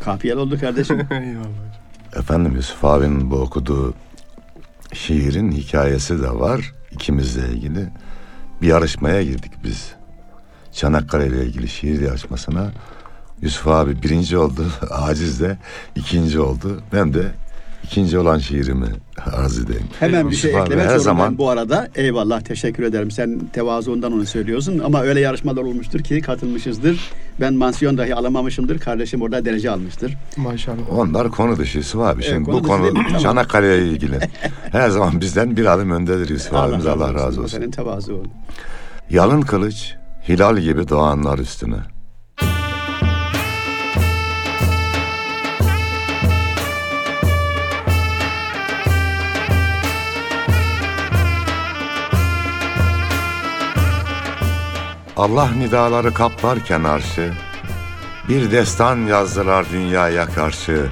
kafiyel 0.04 0.36
oldu 0.36 0.60
kardeşim. 0.60 1.00
Eyvallah. 1.10 2.16
Efendim 2.16 2.56
Yusuf 2.56 2.84
abinin 2.84 3.30
bu 3.30 3.36
okuduğu 3.36 3.94
şiirin 4.92 5.52
hikayesi 5.52 6.22
de 6.22 6.30
var 6.30 6.72
ikimizle 6.92 7.48
ilgili. 7.48 7.88
Bir 8.62 8.66
yarışmaya 8.66 9.22
girdik 9.22 9.52
biz. 9.64 9.92
Çanakkale 10.72 11.26
ile 11.26 11.46
ilgili 11.46 11.68
şiir 11.68 12.00
yarışmasına. 12.00 12.72
Yusuf 13.40 13.68
abi 13.68 14.02
birinci 14.02 14.38
oldu, 14.38 14.66
Aciz 14.90 15.40
de 15.40 15.58
ikinci 15.96 16.40
oldu. 16.40 16.82
Ben 16.92 17.14
de 17.14 17.32
ikinci 17.84 18.18
olan 18.18 18.38
şiirimi 18.38 18.86
arz 19.32 19.58
edeyim. 19.58 19.82
Hemen 20.00 20.30
bir 20.30 20.36
şey 20.36 20.50
eklemek 20.50 20.70
her 20.70 20.74
zorundayım 20.84 21.02
zaman 21.02 21.38
bu 21.38 21.48
arada. 21.50 21.88
Eyvallah 21.94 22.40
teşekkür 22.40 22.82
ederim. 22.82 23.10
Sen 23.10 23.40
tevazuundan 23.52 24.12
onu 24.12 24.26
söylüyorsun 24.26 24.78
ama 24.78 25.02
öyle 25.02 25.20
yarışmalar 25.20 25.62
olmuştur 25.62 26.00
ki 26.00 26.20
katılmışızdır. 26.20 27.10
Ben 27.40 27.54
mansiyon 27.54 27.98
dahi 27.98 28.14
alamamışımdır. 28.14 28.78
Kardeşim 28.78 29.22
orada 29.22 29.44
derece 29.44 29.70
almıştır. 29.70 30.16
Maşallah. 30.36 30.98
onlar 30.98 31.30
konu 31.30 31.56
dışı 31.56 31.78
Yusuf 31.78 32.00
abi. 32.00 32.22
Evet, 32.22 32.32
Şimdi 32.32 32.44
konu 32.44 32.54
bu 32.54 32.64
dışı 32.64 32.68
konu 32.68 32.82
değil 32.82 32.92
mi? 32.92 33.04
Tamam. 33.06 33.22
Çanakkale 33.22 33.78
ile 33.78 33.88
ilgili. 33.88 34.18
her 34.72 34.90
zaman 34.90 35.20
bizden 35.20 35.56
bir 35.56 35.66
adım 35.66 35.90
öndedir 35.90 36.28
Yusuf 36.28 36.54
abimiz 36.54 36.86
Allah 36.86 37.14
razı 37.14 37.42
olsun. 37.42 37.58
Senin 37.58 37.70
tevazuun. 37.70 38.28
Yalın 39.10 39.40
kılıç 39.40 39.94
hilal 40.28 40.58
gibi 40.58 40.88
doğanlar 40.88 41.38
üstüne. 41.38 41.76
Allah 55.16 55.50
nidaları 55.50 56.14
kaplarken 56.14 56.84
arşı, 56.84 57.32
bir 58.28 58.50
destan 58.50 58.96
yazdılar 58.96 59.66
dünyaya 59.72 60.26
karşı. 60.26 60.86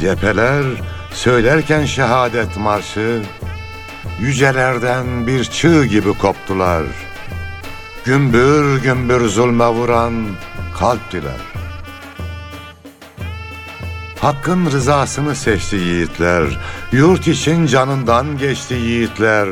Cepheler 0.00 0.64
söylerken 1.12 1.84
şehadet 1.84 2.56
marşı, 2.56 3.22
yücelerden 4.20 5.26
bir 5.26 5.44
çığ 5.44 5.86
gibi 5.86 6.18
koptular. 6.18 6.84
Gümbür 8.04 8.82
gümbür 8.82 9.28
zulme 9.28 9.68
vuran 9.68 10.26
kalptiler. 10.78 11.40
Hakkın 14.20 14.66
rızasını 14.66 15.34
seçti 15.34 15.76
yiğitler, 15.76 16.44
yurt 16.92 17.28
için 17.28 17.66
canından 17.66 18.38
geçti 18.38 18.74
yiğitler. 18.74 19.48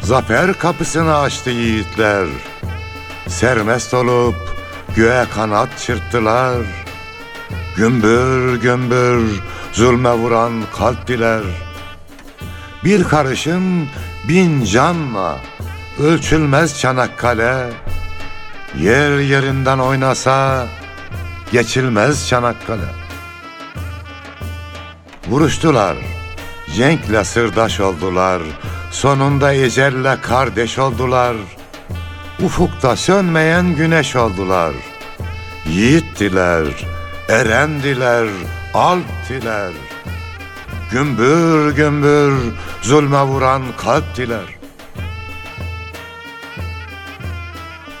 Zafer 0.00 0.54
kapısını 0.58 1.16
açtı 1.16 1.50
yiğitler. 1.50 2.26
Sermest 3.30 3.94
olup 3.94 4.34
göğe 4.96 5.24
kanat 5.34 5.78
çırptılar. 5.78 6.62
Gümbür 7.76 8.60
gümbür 8.60 9.40
zulme 9.72 10.12
vuran 10.12 10.52
kalptiler. 10.78 11.42
Bir 12.84 13.04
karışım 13.04 13.88
bin 14.28 14.64
canla 14.64 15.36
ölçülmez 16.00 16.80
Çanakkale. 16.80 17.70
Yer 18.78 19.18
yerinden 19.18 19.78
oynasa 19.78 20.66
geçilmez 21.52 22.28
Çanakkale. 22.28 22.88
Vuruştular, 25.28 25.96
cenkle 26.76 27.24
sırdaş 27.24 27.80
oldular. 27.80 28.42
Sonunda 28.90 29.54
ecelle 29.54 30.16
kardeş 30.22 30.78
oldular. 30.78 31.36
Ufukta 32.44 32.96
sönmeyen 32.96 33.76
güneş 33.76 34.16
oldular. 34.16 34.72
Yiğittiler, 35.66 36.64
erendiler, 37.28 38.28
alptiler. 38.74 39.72
Gümbür 40.90 41.74
gümbür 41.74 42.34
zulme 42.82 43.22
vuran 43.22 43.62
kalptiler. 43.76 44.44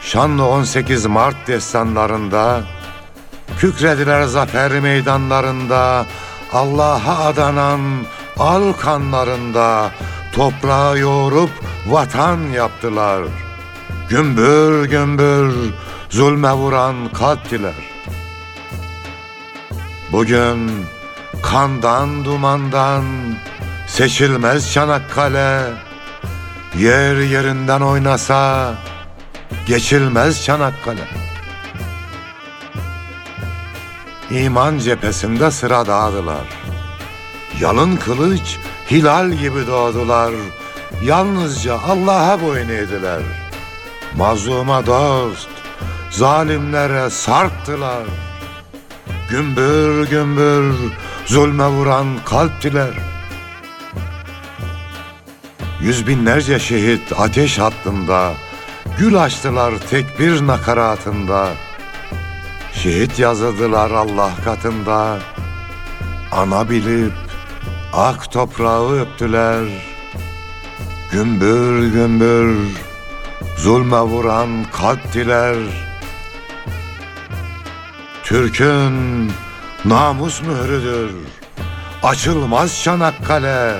Şanlı 0.02 0.46
18 0.46 1.06
Mart 1.06 1.46
destanlarında 1.46 2.62
Kükrediler 3.58 4.22
zafer 4.22 4.80
meydanlarında 4.80 6.06
Allah'a 6.52 7.24
adanan 7.24 7.80
al 8.38 8.72
kanlarında 8.72 9.90
Toprağı 10.32 10.98
yoğurup 10.98 11.50
vatan 11.86 12.38
yaptılar 12.54 13.22
Gümbür 14.10 14.84
gümbür 14.84 15.54
zulme 16.08 16.52
vuran 16.52 17.12
kalptiler 17.12 17.74
Bugün 20.12 20.70
kandan 21.42 22.24
dumandan 22.24 23.04
seçilmez 23.86 24.72
Çanakkale. 24.72 25.62
Yer 26.78 27.16
yerinden 27.16 27.80
oynasa 27.80 28.74
geçilmez 29.66 30.44
Çanakkale. 30.44 31.08
İman 34.30 34.78
cephesinde 34.78 35.50
sıra 35.50 35.86
dağdılar 35.86 36.46
Yalın 37.60 37.96
kılıç 37.96 38.58
hilal 38.90 39.30
gibi 39.32 39.66
doğdular. 39.66 40.32
Yalnızca 41.04 41.78
Allah'a 41.78 42.42
boyun 42.42 42.68
eğdiler 42.68 43.22
Mazluma 44.16 44.86
dost 44.86 45.48
Zalimlere 46.10 47.10
sarktılar 47.10 48.04
Gümbür 49.30 50.06
gümbür 50.08 50.74
zulme 51.26 51.66
vuran 51.66 52.06
kalptiler. 52.24 52.90
Yüz 55.80 56.06
binlerce 56.06 56.58
şehit 56.58 57.20
ateş 57.20 57.58
hattında, 57.58 58.32
gül 58.98 59.22
açtılar 59.22 59.74
tekbir 59.90 60.46
nakaratında. 60.46 61.48
Şehit 62.72 63.18
yazıldılar 63.18 63.90
Allah 63.90 64.30
katında, 64.44 65.18
ana 66.32 66.70
bilip 66.70 67.12
ak 67.92 68.32
toprağı 68.32 69.00
öptüler. 69.00 69.64
Gümbür 71.12 71.92
gümbür 71.92 72.56
zulme 73.62 74.00
vuran 74.00 74.64
kalptiler. 74.72 75.56
Türk'ün 78.24 79.32
namus 79.84 80.42
mührüdür. 80.42 81.10
Açılmaz 82.02 82.82
Çanakkale. 82.82 83.74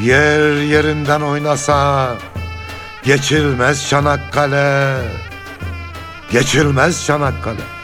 Yer 0.00 0.62
yerinden 0.62 1.20
oynasa 1.20 2.14
geçilmez 3.04 3.88
Çanakkale. 3.88 4.96
Geçilmez 6.30 7.06
Çanakkale. 7.06 7.75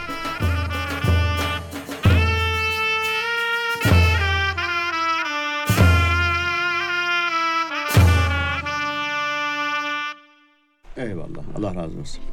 Allah 11.73 11.83
razı 11.83 11.99
olsun. 11.99 12.23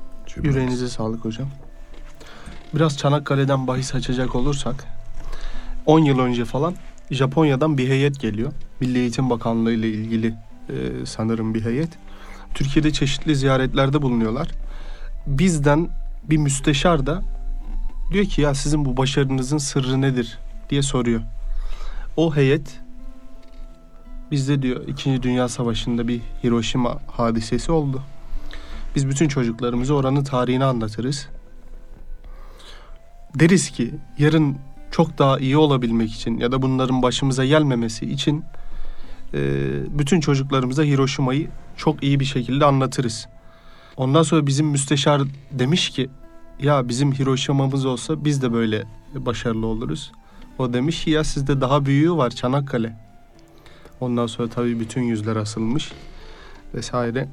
Yüreğinize 0.42 0.88
sağlık 0.88 1.24
hocam. 1.24 1.48
Biraz 2.74 2.98
Çanakkale'den 2.98 3.66
bahis 3.66 3.94
açacak 3.94 4.34
olursak 4.34 4.84
10 5.86 5.98
yıl 5.98 6.18
önce 6.18 6.44
falan 6.44 6.74
Japonya'dan 7.10 7.78
bir 7.78 7.88
heyet 7.88 8.20
geliyor. 8.20 8.52
Milli 8.80 8.98
Eğitim 8.98 9.30
Bakanlığı 9.30 9.72
ile 9.72 9.88
ilgili 9.88 10.34
e, 10.68 11.06
sanırım 11.06 11.54
bir 11.54 11.64
heyet. 11.64 11.88
Türkiye'de 12.54 12.92
çeşitli 12.92 13.36
ziyaretlerde 13.36 14.02
bulunuyorlar. 14.02 14.50
Bizden 15.26 15.88
bir 16.30 16.36
müsteşar 16.36 17.06
da 17.06 17.22
diyor 18.12 18.24
ki 18.24 18.42
ya 18.42 18.54
sizin 18.54 18.84
bu 18.84 18.96
başarınızın 18.96 19.58
sırrı 19.58 20.00
nedir 20.00 20.38
diye 20.70 20.82
soruyor. 20.82 21.20
O 22.16 22.36
heyet 22.36 22.80
bizde 24.30 24.62
diyor 24.62 24.88
2. 24.88 25.22
Dünya 25.22 25.48
Savaşı'nda 25.48 26.08
bir 26.08 26.20
Hiroşima 26.44 26.98
hadisesi 27.06 27.72
oldu. 27.72 28.02
Biz 28.96 29.08
bütün 29.08 29.28
çocuklarımıza 29.28 29.94
oranın 29.94 30.24
tarihini 30.24 30.64
anlatırız. 30.64 31.28
Deriz 33.34 33.70
ki 33.70 33.94
yarın 34.18 34.56
çok 34.90 35.18
daha 35.18 35.38
iyi 35.38 35.56
olabilmek 35.56 36.12
için 36.12 36.38
ya 36.38 36.52
da 36.52 36.62
bunların 36.62 37.02
başımıza 37.02 37.44
gelmemesi 37.44 38.06
için 38.06 38.44
e, 39.34 39.38
bütün 39.98 40.20
çocuklarımıza 40.20 40.82
Hiroşima'yı 40.82 41.48
çok 41.76 42.02
iyi 42.02 42.20
bir 42.20 42.24
şekilde 42.24 42.64
anlatırız. 42.64 43.28
Ondan 43.96 44.22
sonra 44.22 44.46
bizim 44.46 44.66
müsteşar 44.66 45.22
demiş 45.52 45.90
ki 45.90 46.10
ya 46.60 46.88
bizim 46.88 47.12
Hiroşima'mız 47.12 47.86
olsa 47.86 48.24
biz 48.24 48.42
de 48.42 48.52
böyle 48.52 48.84
başarılı 49.14 49.66
oluruz. 49.66 50.12
O 50.58 50.72
demiş 50.72 51.04
ki 51.04 51.10
ya 51.10 51.24
sizde 51.24 51.60
daha 51.60 51.86
büyüğü 51.86 52.12
var 52.12 52.30
Çanakkale. 52.30 52.96
Ondan 54.00 54.26
sonra 54.26 54.48
tabii 54.48 54.80
bütün 54.80 55.02
yüzler 55.02 55.36
asılmış 55.36 55.92
vesaire. 56.74 57.28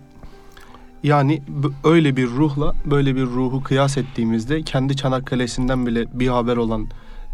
Yani 1.03 1.41
öyle 1.83 2.15
bir 2.15 2.27
ruhla 2.27 2.73
böyle 2.85 3.15
bir 3.15 3.23
ruhu 3.23 3.63
kıyas 3.63 3.97
ettiğimizde 3.97 4.61
kendi 4.61 4.95
Çanakkale'sinden 4.95 5.85
bile 5.85 6.05
bir 6.19 6.27
haber 6.27 6.57
olan 6.57 6.87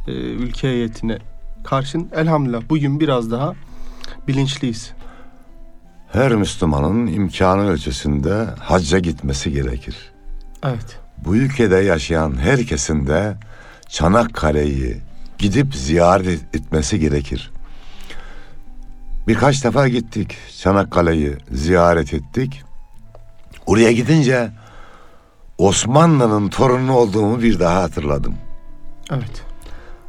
e, 0.08 0.12
ülke 0.12 0.68
heyetine 0.68 1.18
karşın 1.64 2.10
elhamdülillah 2.16 2.62
bugün 2.70 3.00
biraz 3.00 3.32
daha 3.32 3.54
bilinçliyiz. 4.28 4.94
Her 6.12 6.36
Müslümanın 6.36 7.08
imkanı 7.08 7.70
ölçüsünde 7.70 8.46
hacca 8.60 9.00
gitmesi 9.00 9.52
gerekir. 9.52 10.12
Evet. 10.64 11.00
Bu 11.18 11.36
ülkede 11.36 11.76
yaşayan 11.76 12.38
herkesin 12.38 13.08
de 13.08 13.38
Çanakkale'yi 13.90 14.98
gidip 15.38 15.76
ziyaret 15.76 16.56
etmesi 16.56 17.00
gerekir. 17.00 17.52
Birkaç 19.28 19.64
defa 19.64 19.88
gittik. 19.88 20.38
Çanakkale'yi 20.60 21.38
ziyaret 21.52 22.14
ettik. 22.14 22.64
Oraya 23.66 23.92
gidince 23.92 24.52
Osmanlı'nın 25.58 26.50
torunu 26.50 26.98
olduğumu 26.98 27.42
bir 27.42 27.60
daha 27.60 27.82
hatırladım. 27.84 28.36
Evet. 29.12 29.46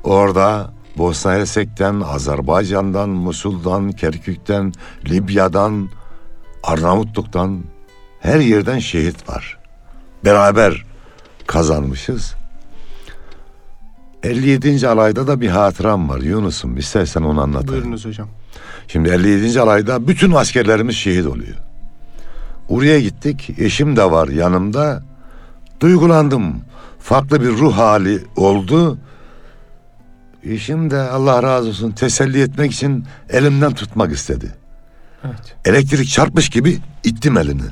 Orada 0.04 0.70
Bosna 0.98 1.32
Hersek'ten, 1.32 2.00
Azerbaycan'dan, 2.00 3.08
Musul'dan, 3.08 3.92
Kerkük'ten, 3.92 4.72
Libya'dan, 5.08 5.88
Arnavutluk'tan 6.62 7.64
her 8.20 8.40
yerden 8.40 8.78
şehit 8.78 9.28
var. 9.28 9.58
Beraber 10.24 10.84
kazanmışız. 11.46 12.34
57. 14.22 14.88
alayda 14.88 15.26
da 15.26 15.40
bir 15.40 15.48
hatıram 15.48 16.08
var 16.08 16.20
Yunus'um. 16.20 16.76
İstersen 16.76 17.22
onu 17.22 17.40
anlatayım. 17.42 17.74
Buyurunuz 17.74 18.04
hocam. 18.04 18.28
Şimdi 18.88 19.08
57. 19.08 19.60
alayda 19.60 20.08
bütün 20.08 20.32
askerlerimiz 20.32 20.96
şehit 20.96 21.26
oluyor. 21.26 21.56
Oraya 22.68 23.00
gittik. 23.00 23.50
Eşim 23.58 23.96
de 23.96 24.10
var 24.10 24.28
yanımda. 24.28 25.02
Duygulandım. 25.80 26.60
Farklı 27.00 27.40
bir 27.40 27.48
ruh 27.48 27.76
hali 27.76 28.24
oldu. 28.36 28.98
Eşim 30.44 30.90
de 30.90 30.98
Allah 30.98 31.42
razı 31.42 31.68
olsun 31.68 31.90
teselli 31.90 32.42
etmek 32.42 32.72
için 32.72 33.04
elimden 33.30 33.74
tutmak 33.74 34.12
istedi. 34.12 34.54
Evet. 35.24 35.56
Elektrik 35.64 36.08
çarpmış 36.08 36.48
gibi 36.48 36.78
ittim 37.04 37.38
elini. 37.38 37.62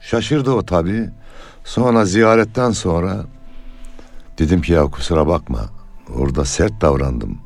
Şaşırdı 0.00 0.50
o 0.50 0.62
tabii. 0.62 1.10
Sonra 1.64 2.04
ziyaretten 2.04 2.70
sonra 2.70 3.24
dedim 4.38 4.62
ki 4.62 4.72
ya 4.72 4.84
kusura 4.84 5.26
bakma. 5.26 5.60
Orada 6.14 6.44
sert 6.44 6.80
davrandım. 6.80 7.38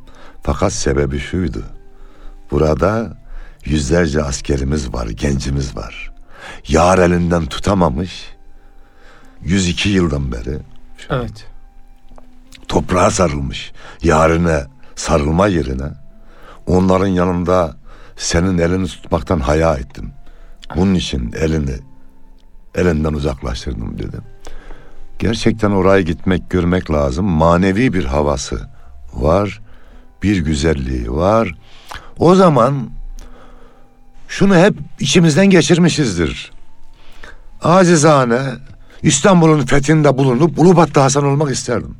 Fakat 0.42 0.72
sebebi 0.72 1.18
şuydu. 1.18 1.62
Burada 2.50 3.16
yüzlerce 3.64 4.22
askerimiz 4.22 4.92
var, 4.94 5.06
gencimiz 5.06 5.76
var. 5.76 6.12
Yar 6.68 6.98
elinden 6.98 7.46
tutamamış. 7.46 8.34
102 9.44 9.88
yıldan 9.88 10.32
beri 10.32 10.58
Evet. 11.10 11.46
toprağa 12.68 13.10
sarılmış. 13.10 13.72
Yarine 14.02 14.64
sarılma 14.94 15.46
yerine 15.46 15.88
onların 16.66 17.06
yanında 17.06 17.76
senin 18.16 18.58
elini 18.58 18.86
tutmaktan 18.86 19.40
haya 19.40 19.74
ettim. 19.74 20.12
Bunun 20.76 20.94
için 20.94 21.32
elini 21.32 21.74
elinden 22.74 23.12
uzaklaştırdım 23.12 23.98
dedim. 23.98 24.22
Gerçekten 25.18 25.70
oraya 25.70 26.00
gitmek, 26.00 26.50
görmek 26.50 26.90
lazım. 26.90 27.24
Manevi 27.24 27.92
bir 27.92 28.04
havası 28.04 28.68
var. 29.14 29.60
Bir 30.22 30.36
güzelliği 30.38 31.12
var. 31.12 31.54
O 32.18 32.34
zaman 32.34 32.90
şunu 34.34 34.56
hep 34.56 34.74
içimizden 35.00 35.46
geçirmişizdir. 35.46 36.52
Acizane 37.62 38.40
İstanbul'un 39.02 39.66
fethinde 39.66 40.18
bulunup 40.18 40.58
Ulubat'ta 40.58 41.04
Hasan 41.04 41.24
olmak 41.24 41.50
isterdim. 41.50 41.96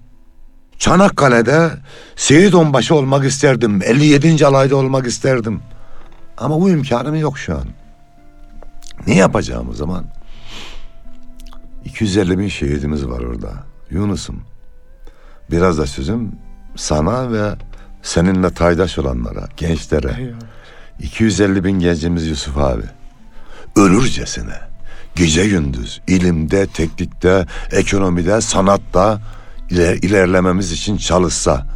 Çanakkale'de 0.78 1.70
Seyit 2.16 2.54
Onbaşı 2.54 2.94
olmak 2.94 3.24
isterdim. 3.24 3.82
57. 3.82 4.46
alayda 4.46 4.76
olmak 4.76 5.06
isterdim. 5.06 5.60
Ama 6.38 6.60
bu 6.60 6.70
imkanım 6.70 7.14
yok 7.14 7.38
şu 7.38 7.54
an. 7.54 7.64
Ne 9.06 9.14
yapacağım 9.14 9.68
o 9.70 9.72
zaman? 9.72 10.04
250 11.84 12.38
bin 12.38 12.48
şehidimiz 12.48 13.06
var 13.06 13.20
orada. 13.20 13.52
Yunus'um. 13.90 14.42
Biraz 15.50 15.78
da 15.78 15.86
sözüm 15.86 16.32
sana 16.76 17.32
ve 17.32 17.54
seninle 18.02 18.50
taydaş 18.50 18.98
olanlara, 18.98 19.48
gençlere. 19.56 20.14
Eyvallah. 20.18 20.53
250 21.00 21.64
bin 21.64 21.72
gencimiz 21.80 22.26
Yusuf 22.26 22.58
abi. 22.58 22.82
Ölürcesine. 23.76 24.54
Gece 25.16 25.48
gündüz 25.48 26.00
ilimde, 26.08 26.66
teknikte, 26.66 27.46
ekonomide, 27.72 28.40
sanatta 28.40 29.20
iler- 29.70 29.96
ilerlememiz 30.06 30.72
için 30.72 30.96
çalışsa 30.96 31.66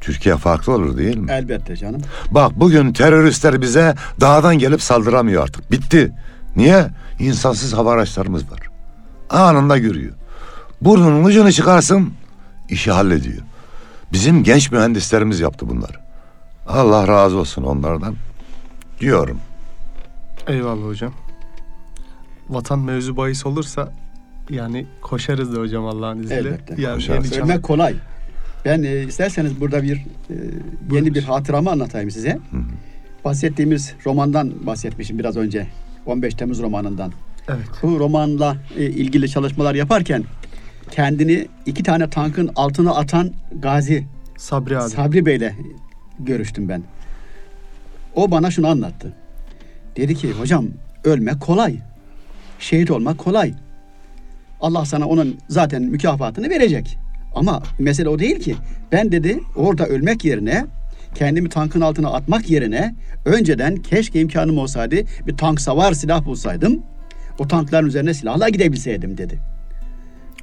Türkiye 0.00 0.36
farklı 0.36 0.72
olur 0.72 0.96
değil 0.98 1.16
mi? 1.16 1.32
Elbette 1.32 1.76
canım. 1.76 2.02
Bak 2.30 2.52
bugün 2.60 2.92
teröristler 2.92 3.60
bize 3.62 3.94
dağdan 4.20 4.58
gelip 4.58 4.82
saldıramıyor 4.82 5.42
artık. 5.42 5.70
Bitti. 5.70 6.12
Niye? 6.56 6.86
İnsansız 7.18 7.72
hava 7.72 7.92
araçlarımız 7.92 8.50
var. 8.52 8.58
Anında 9.30 9.78
görüyor. 9.78 10.12
Burnunun 10.80 11.24
ucunu 11.24 11.52
çıkarsın 11.52 12.14
işi 12.68 12.90
hallediyor. 12.92 13.42
Bizim 14.12 14.42
genç 14.44 14.70
mühendislerimiz 14.72 15.40
yaptı 15.40 15.68
bunları. 15.68 16.03
Allah 16.66 17.08
razı 17.08 17.36
olsun 17.38 17.62
onlardan 17.62 18.16
diyorum. 19.00 19.38
Eyvallah 20.46 20.86
hocam. 20.86 21.12
Vatan 22.48 22.78
mevzu 22.78 23.16
bahis 23.16 23.46
olursa 23.46 23.92
yani 24.50 24.86
koşarız 25.02 25.56
da 25.56 25.60
hocam 25.60 25.86
Allah'ın 25.86 26.18
izniyle. 26.22 26.48
Elbette. 26.48 26.82
Yani 26.82 26.94
Koşarız. 26.94 27.32
yeni 27.32 27.44
Ölmek 27.44 27.62
kolay. 27.62 27.94
Ben 28.64 28.82
e, 28.82 29.02
isterseniz 29.02 29.60
burada 29.60 29.82
bir 29.82 29.96
e, 30.30 30.34
yeni 30.92 31.14
bir 31.14 31.22
hatıramı 31.22 31.70
anlatayım 31.70 32.10
size. 32.10 32.38
Bahsettiğimiz 33.24 33.94
romandan 34.06 34.66
bahsetmişim 34.66 35.18
biraz 35.18 35.36
önce. 35.36 35.66
15 36.06 36.34
Temmuz 36.34 36.62
romanından. 36.62 37.12
Evet. 37.48 37.68
Bu 37.82 37.98
romanla 37.98 38.56
e, 38.76 38.84
ilgili 38.84 39.28
çalışmalar 39.30 39.74
yaparken 39.74 40.24
kendini 40.90 41.48
iki 41.66 41.82
tane 41.82 42.10
tankın 42.10 42.50
altına 42.56 42.94
atan 42.94 43.30
Gazi 43.52 44.06
Sabri 44.36 44.78
abi. 44.78 44.90
Sabri 44.90 45.26
Bey'le 45.26 45.52
görüştüm 46.18 46.68
ben. 46.68 46.82
O 48.14 48.30
bana 48.30 48.50
şunu 48.50 48.68
anlattı. 48.68 49.12
Dedi 49.96 50.14
ki 50.14 50.32
hocam 50.32 50.66
ölmek 51.04 51.40
kolay. 51.40 51.76
Şehit 52.58 52.90
olmak 52.90 53.18
kolay. 53.18 53.54
Allah 54.60 54.84
sana 54.84 55.06
onun 55.08 55.38
zaten 55.48 55.82
mükafatını 55.82 56.50
verecek. 56.50 56.98
Ama 57.34 57.62
mesele 57.78 58.08
o 58.08 58.18
değil 58.18 58.40
ki. 58.40 58.56
Ben 58.92 59.12
dedi 59.12 59.40
orada 59.56 59.86
ölmek 59.86 60.24
yerine 60.24 60.66
kendimi 61.14 61.48
tankın 61.48 61.80
altına 61.80 62.08
atmak 62.08 62.50
yerine 62.50 62.94
önceden 63.24 63.76
keşke 63.76 64.20
imkanım 64.20 64.58
olsaydı 64.58 64.96
bir 65.26 65.36
tank 65.36 65.60
savar 65.60 65.92
silah 65.92 66.24
bulsaydım. 66.24 66.82
O 67.38 67.48
tankların 67.48 67.86
üzerine 67.86 68.14
silahla 68.14 68.48
gidebilseydim 68.48 69.18
dedi. 69.18 69.38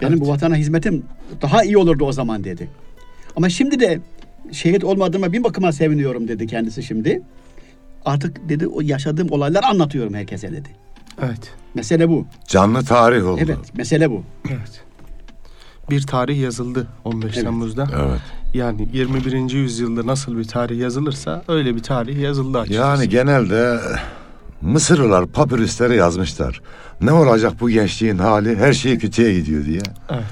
Benim 0.02 0.14
Evet. 0.14 0.22
bu 0.22 0.28
vatana 0.28 0.56
hizmetim 0.56 1.04
daha 1.42 1.64
iyi 1.64 1.78
olurdu 1.78 2.06
o 2.06 2.12
zaman 2.12 2.44
dedi. 2.44 2.70
Ama 3.36 3.50
şimdi 3.50 3.80
de 3.80 4.00
şehit 4.52 4.84
olmadığıma 4.84 5.34
bir 5.34 5.44
bakıma 5.44 5.72
seviniyorum 5.72 6.28
dedi 6.28 6.48
kendisi 6.48 6.84
şimdi. 6.84 7.22
Artık 8.06 8.50
dedi 8.50 8.68
o 8.68 8.82
yaşadığım 8.82 9.32
olayları 9.32 9.66
anlatıyorum 9.66 10.14
herkese 10.14 10.52
dedi. 10.52 10.70
Evet. 11.22 11.54
Mesele 11.74 12.10
bu. 12.10 12.26
Canlı 12.48 12.84
tarih 12.84 13.28
oldu. 13.28 13.42
Evet, 13.44 13.58
mesele 13.74 14.12
bu. 14.12 14.24
Evet. 14.50 14.82
Bir 15.90 16.02
tarih 16.02 16.42
yazıldı 16.42 16.88
15 17.06 17.34
Evet. 17.34 17.44
Temmuz'da. 17.46 17.88
Evet. 17.96 18.22
Yani 18.54 18.88
21. 18.94 19.52
yüzyılda 19.52 20.08
nasıl 20.08 20.38
bir 20.38 20.44
tarih 20.44 20.80
yazılırsa 20.80 21.44
öyle 21.48 21.76
bir 21.76 21.84
tarih 21.84 22.22
yazıldı 22.22 22.60
açıkçası. 22.60 22.88
Yani 22.90 23.10
genelde 23.10 23.80
Mısırlılar 24.62 25.28
papirüslere 25.28 25.96
yazmışlar. 25.96 26.62
Ne 27.02 27.12
olacak 27.12 27.54
bu 27.60 27.70
gençliğin 27.70 28.18
hali? 28.18 28.56
Her 28.56 28.74
şey 28.74 28.98
kötüye 28.98 29.34
gidiyor 29.34 29.66
diye. 29.66 29.82
Evet. 30.10 30.24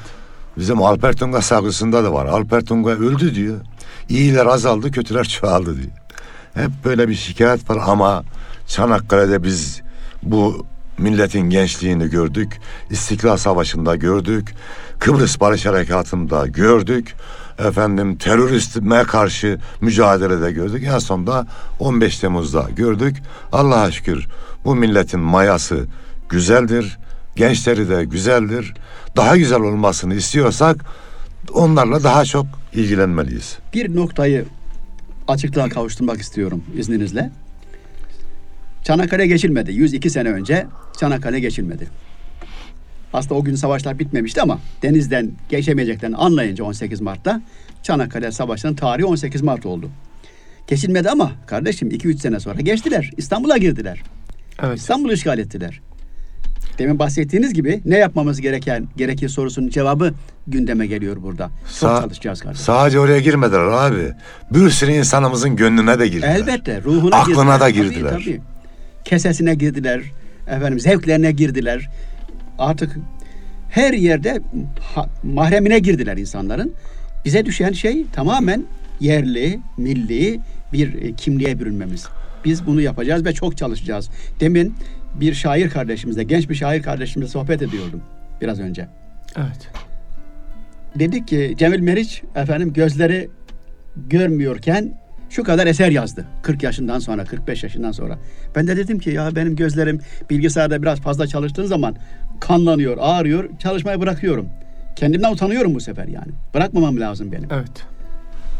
Bizim 0.57 0.81
Alper 0.81 1.13
Tunga 1.15 1.41
saygısında 1.41 2.03
da 2.03 2.13
var. 2.13 2.25
Alper 2.25 2.65
Tunga 2.65 2.89
öldü 2.89 3.35
diyor. 3.35 3.57
İyiler 4.09 4.45
azaldı, 4.45 4.91
kötüler 4.91 5.27
çoğaldı 5.27 5.77
diyor. 5.77 5.91
Hep 6.53 6.71
böyle 6.85 7.09
bir 7.09 7.15
şikayet 7.15 7.69
var 7.69 7.79
ama 7.87 8.23
Çanakkale'de 8.67 9.43
biz 9.43 9.81
bu 10.23 10.65
milletin 10.97 11.49
gençliğini 11.49 12.09
gördük. 12.09 12.59
İstiklal 12.89 13.37
Savaşı'nda 13.37 13.95
gördük. 13.95 14.55
Kıbrıs 14.99 15.39
Barış 15.39 15.65
Harekatı'nda 15.65 16.47
gördük. 16.47 17.15
Efendim 17.59 18.17
teröristime 18.17 19.03
karşı 19.03 19.59
mücadelede 19.81 20.51
gördük. 20.51 20.83
En 20.87 20.99
sonunda 20.99 21.47
15 21.79 22.19
Temmuz'da 22.19 22.67
gördük. 22.75 23.17
Allah'a 23.51 23.91
şükür 23.91 24.27
bu 24.65 24.75
milletin 24.75 25.19
mayası 25.19 25.85
güzeldir. 26.29 26.97
Gençleri 27.35 27.89
de 27.89 28.05
güzeldir. 28.05 28.73
Daha 29.15 29.37
güzel 29.37 29.61
olmasını 29.61 30.15
istiyorsak 30.15 30.85
onlarla 31.53 32.03
daha 32.03 32.25
çok 32.25 32.45
ilgilenmeliyiz. 32.73 33.57
Bir 33.73 33.95
noktayı 33.95 34.45
açıklığa 35.27 35.69
kavuşturmak 35.69 36.21
istiyorum 36.21 36.63
izninizle. 36.77 37.31
Çanakkale 38.83 39.27
geçilmedi. 39.27 39.73
102 39.73 40.09
sene 40.09 40.29
önce 40.29 40.67
Çanakkale 40.99 41.39
geçilmedi. 41.39 41.87
Aslında 43.13 43.35
o 43.35 43.43
gün 43.43 43.55
savaşlar 43.55 43.99
bitmemişti 43.99 44.41
ama 44.41 44.59
denizden 44.81 45.31
geçemeyeceklerini 45.49 46.15
anlayınca 46.15 46.63
18 46.63 47.01
Mart'ta 47.01 47.41
Çanakkale 47.83 48.31
Savaşı'nın 48.31 48.75
tarihi 48.75 49.05
18 49.05 49.41
Mart 49.41 49.65
oldu. 49.65 49.89
Geçilmedi 50.67 51.09
ama 51.09 51.31
kardeşim 51.47 51.89
2-3 51.89 52.17
sene 52.17 52.39
sonra 52.39 52.61
geçtiler. 52.61 53.11
İstanbul'a 53.17 53.57
girdiler. 53.57 54.03
Evet. 54.63 54.77
İstanbul'u 54.77 55.13
işgal 55.13 55.39
ettiler. 55.39 55.81
Demin 56.79 56.99
bahsettiğiniz 56.99 57.53
gibi 57.53 57.81
ne 57.85 57.97
yapmamız 57.97 58.41
gereken 58.41 58.87
gerekir 58.97 59.29
sorusunun 59.29 59.69
cevabı 59.69 60.13
gündeme 60.47 60.87
geliyor 60.87 61.17
burada. 61.21 61.49
Çok 61.79 61.89
Sa- 61.89 62.01
çalışacağız 62.01 62.41
kardeşim. 62.41 62.65
Sadece 62.65 62.99
oraya 62.99 63.19
girmediler 63.19 63.59
abi. 63.59 64.11
Bir 64.51 64.69
sürü 64.69 64.91
insanımızın 64.91 65.55
gönlüne 65.55 65.99
de 65.99 66.07
girdiler. 66.07 66.35
Elbette 66.35 66.81
ruhuna 66.81 67.15
Aklına 67.15 67.53
da 67.53 67.57
Tabii, 67.59 67.73
girdiler. 67.73 68.09
tabii. 68.11 68.41
Kesesine 69.05 69.55
girdiler. 69.55 70.01
Efendim 70.47 70.79
zevklerine 70.79 71.31
girdiler. 71.31 71.89
Artık 72.59 72.97
her 73.69 73.93
yerde 73.93 74.41
ha- 74.95 75.09
mahremine 75.23 75.79
girdiler 75.79 76.17
insanların. 76.17 76.73
Bize 77.25 77.45
düşen 77.45 77.71
şey 77.71 78.05
tamamen 78.13 78.63
yerli, 78.99 79.59
milli 79.77 80.39
bir 80.73 80.93
e, 81.01 81.13
kimliğe 81.13 81.59
bürünmemiz. 81.59 82.05
Biz 82.45 82.65
bunu 82.65 82.81
yapacağız 82.81 83.25
ve 83.25 83.33
çok 83.33 83.57
çalışacağız. 83.57 84.09
Demin 84.39 84.73
bir 85.19 85.33
şair 85.33 85.69
kardeşimizle, 85.69 86.23
genç 86.23 86.49
bir 86.49 86.55
şair 86.55 86.81
kardeşimizle 86.81 87.31
sohbet 87.31 87.61
ediyordum 87.61 88.01
biraz 88.41 88.59
önce. 88.59 88.87
Evet. 89.37 89.69
Dedik 90.95 91.27
ki 91.27 91.55
Cemil 91.57 91.79
Meriç 91.79 92.23
efendim 92.35 92.73
gözleri 92.73 93.29
görmüyorken 93.95 94.93
şu 95.29 95.43
kadar 95.43 95.67
eser 95.67 95.91
yazdı. 95.91 96.25
40 96.41 96.63
yaşından 96.63 96.99
sonra, 96.99 97.25
45 97.25 97.63
yaşından 97.63 97.91
sonra. 97.91 98.19
Ben 98.55 98.67
de 98.67 98.77
dedim 98.77 98.99
ki 98.99 99.09
ya 99.09 99.35
benim 99.35 99.55
gözlerim 99.55 99.99
bilgisayarda 100.29 100.81
biraz 100.81 101.01
fazla 101.01 101.27
çalıştığın 101.27 101.65
zaman 101.65 101.95
kanlanıyor, 102.39 102.97
ağrıyor, 102.99 103.49
çalışmayı 103.59 103.99
bırakıyorum. 103.99 104.49
Kendimden 104.95 105.31
utanıyorum 105.31 105.75
bu 105.75 105.79
sefer 105.79 106.07
yani. 106.07 106.31
Bırakmamam 106.53 106.99
lazım 106.99 107.31
benim. 107.31 107.49
Evet. 107.51 107.85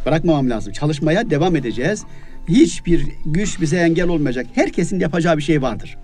Bırakmamam 0.05 0.49
lazım. 0.49 0.73
Çalışmaya 0.73 1.29
devam 1.29 1.55
edeceğiz. 1.55 2.03
Hiçbir 2.47 3.07
güç 3.25 3.61
bize 3.61 3.77
engel 3.77 4.07
olmayacak. 4.07 4.45
Herkesin 4.53 4.99
yapacağı 4.99 5.37
bir 5.37 5.41
şey 5.41 5.61
vardır. 5.61 5.97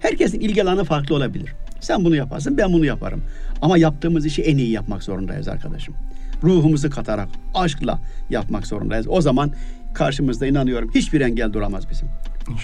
Herkesin 0.00 0.40
ilgi 0.40 0.62
alanı 0.62 0.84
farklı 0.84 1.14
olabilir. 1.14 1.54
Sen 1.80 2.04
bunu 2.04 2.16
yaparsın, 2.16 2.58
ben 2.58 2.72
bunu 2.72 2.84
yaparım. 2.84 3.22
Ama 3.62 3.78
yaptığımız 3.78 4.26
işi 4.26 4.42
en 4.42 4.58
iyi 4.58 4.70
yapmak 4.70 5.02
zorundayız 5.02 5.48
arkadaşım. 5.48 5.94
Ruhumuzu 6.42 6.90
katarak, 6.90 7.28
aşkla 7.54 8.00
yapmak 8.30 8.66
zorundayız. 8.66 9.06
O 9.08 9.20
zaman 9.20 9.52
karşımızda 9.94 10.46
inanıyorum 10.46 10.90
hiçbir 10.94 11.20
engel 11.20 11.52
duramaz 11.52 11.90
bizim. 11.90 12.08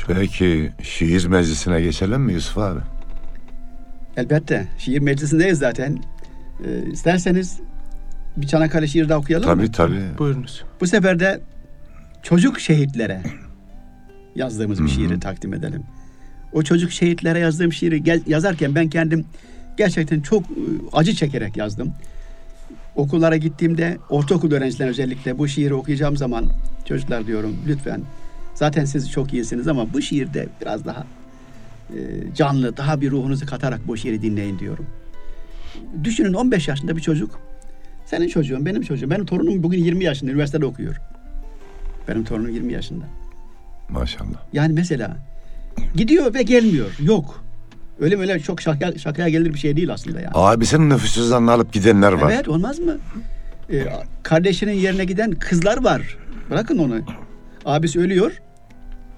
Peki 0.06 0.72
şiir 0.82 1.26
meclisine 1.26 1.80
geçelim 1.80 2.20
mi 2.20 2.32
Yusuf 2.32 2.58
abi? 2.58 2.80
Elbette 4.16 4.66
şiir 4.78 4.98
meclisindeyiz 4.98 5.58
zaten. 5.58 5.98
Ee, 6.64 6.90
isterseniz 6.90 7.60
bir 8.36 8.46
Çanakkale 8.46 8.86
şiiri 8.86 9.08
daha 9.08 9.18
okuyalım 9.18 9.48
mı? 9.48 9.56
Tabii 9.56 9.72
tabii. 9.72 10.18
Buyurunuz. 10.18 10.64
Bu 10.80 10.86
sefer 10.86 11.20
de 11.20 11.40
çocuk 12.22 12.60
şehitlere 12.60 13.22
yazdığımız 14.36 14.84
bir 14.84 14.88
şiiri 14.88 15.20
takdim 15.20 15.54
edelim. 15.54 15.82
O 16.52 16.62
çocuk 16.62 16.92
şehitlere 16.92 17.38
yazdığım 17.38 17.72
şiiri 17.72 18.02
gel- 18.02 18.22
yazarken 18.26 18.74
ben 18.74 18.88
kendim 18.88 19.24
gerçekten 19.76 20.20
çok 20.20 20.42
e, 20.42 20.54
acı 20.92 21.14
çekerek 21.14 21.56
yazdım. 21.56 21.92
Okullara 22.96 23.36
gittiğimde 23.36 23.98
ortaokul 24.10 24.52
öğrencilerine 24.52 24.90
özellikle 24.90 25.38
bu 25.38 25.48
şiiri 25.48 25.74
okuyacağım 25.74 26.16
zaman 26.16 26.46
çocuklar 26.84 27.26
diyorum 27.26 27.56
lütfen 27.68 28.00
zaten 28.54 28.84
siz 28.84 29.10
çok 29.10 29.32
iyisiniz 29.32 29.68
ama 29.68 29.92
bu 29.92 30.02
şiirde 30.02 30.48
biraz 30.60 30.84
daha 30.84 31.06
e, 31.90 31.96
canlı, 32.34 32.76
daha 32.76 33.00
bir 33.00 33.10
ruhunuzu 33.10 33.46
katarak 33.46 33.88
bu 33.88 33.96
şiiri 33.96 34.22
dinleyin 34.22 34.58
diyorum. 34.58 34.86
Düşünün 36.04 36.32
15 36.32 36.68
yaşında 36.68 36.96
bir 36.96 37.02
çocuk 37.02 37.40
senin 38.06 38.28
çocuğun, 38.28 38.66
benim 38.66 38.82
çocuğum. 38.82 39.10
Benim 39.10 39.26
torunum 39.26 39.62
bugün 39.62 39.78
20 39.84 40.04
yaşında, 40.04 40.30
üniversitede 40.30 40.66
okuyor. 40.66 40.96
Benim 42.08 42.24
torunum 42.24 42.48
20 42.50 42.72
yaşında. 42.72 43.04
Maşallah. 43.88 44.42
Yani 44.52 44.72
mesela 44.72 45.16
gidiyor 45.96 46.34
ve 46.34 46.42
gelmiyor. 46.42 46.86
Yok. 47.02 47.44
Öyle 48.00 48.18
öyle 48.18 48.40
çok 48.40 48.60
şaka, 48.60 48.98
şakaya 48.98 49.28
gelir 49.28 49.54
bir 49.54 49.58
şey 49.58 49.76
değil 49.76 49.92
aslında 49.92 50.20
yani. 50.20 50.30
Abisinin 50.34 50.90
nüfus 50.90 51.14
cüzdanını 51.14 51.52
alıp 51.52 51.72
gidenler 51.72 52.12
var. 52.12 52.32
Evet 52.34 52.48
olmaz 52.48 52.78
mı? 52.78 52.98
Ee, 53.72 53.84
kardeşinin 54.22 54.72
yerine 54.72 55.04
giden 55.04 55.30
kızlar 55.30 55.84
var. 55.84 56.16
Bırakın 56.50 56.78
onu. 56.78 57.00
Abisi 57.64 58.00
ölüyor. 58.00 58.32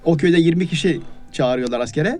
O 0.03 0.17
köyde 0.17 0.37
20 0.39 0.67
kişi 0.67 1.01
çağırıyorlar 1.31 1.79
askere. 1.79 2.19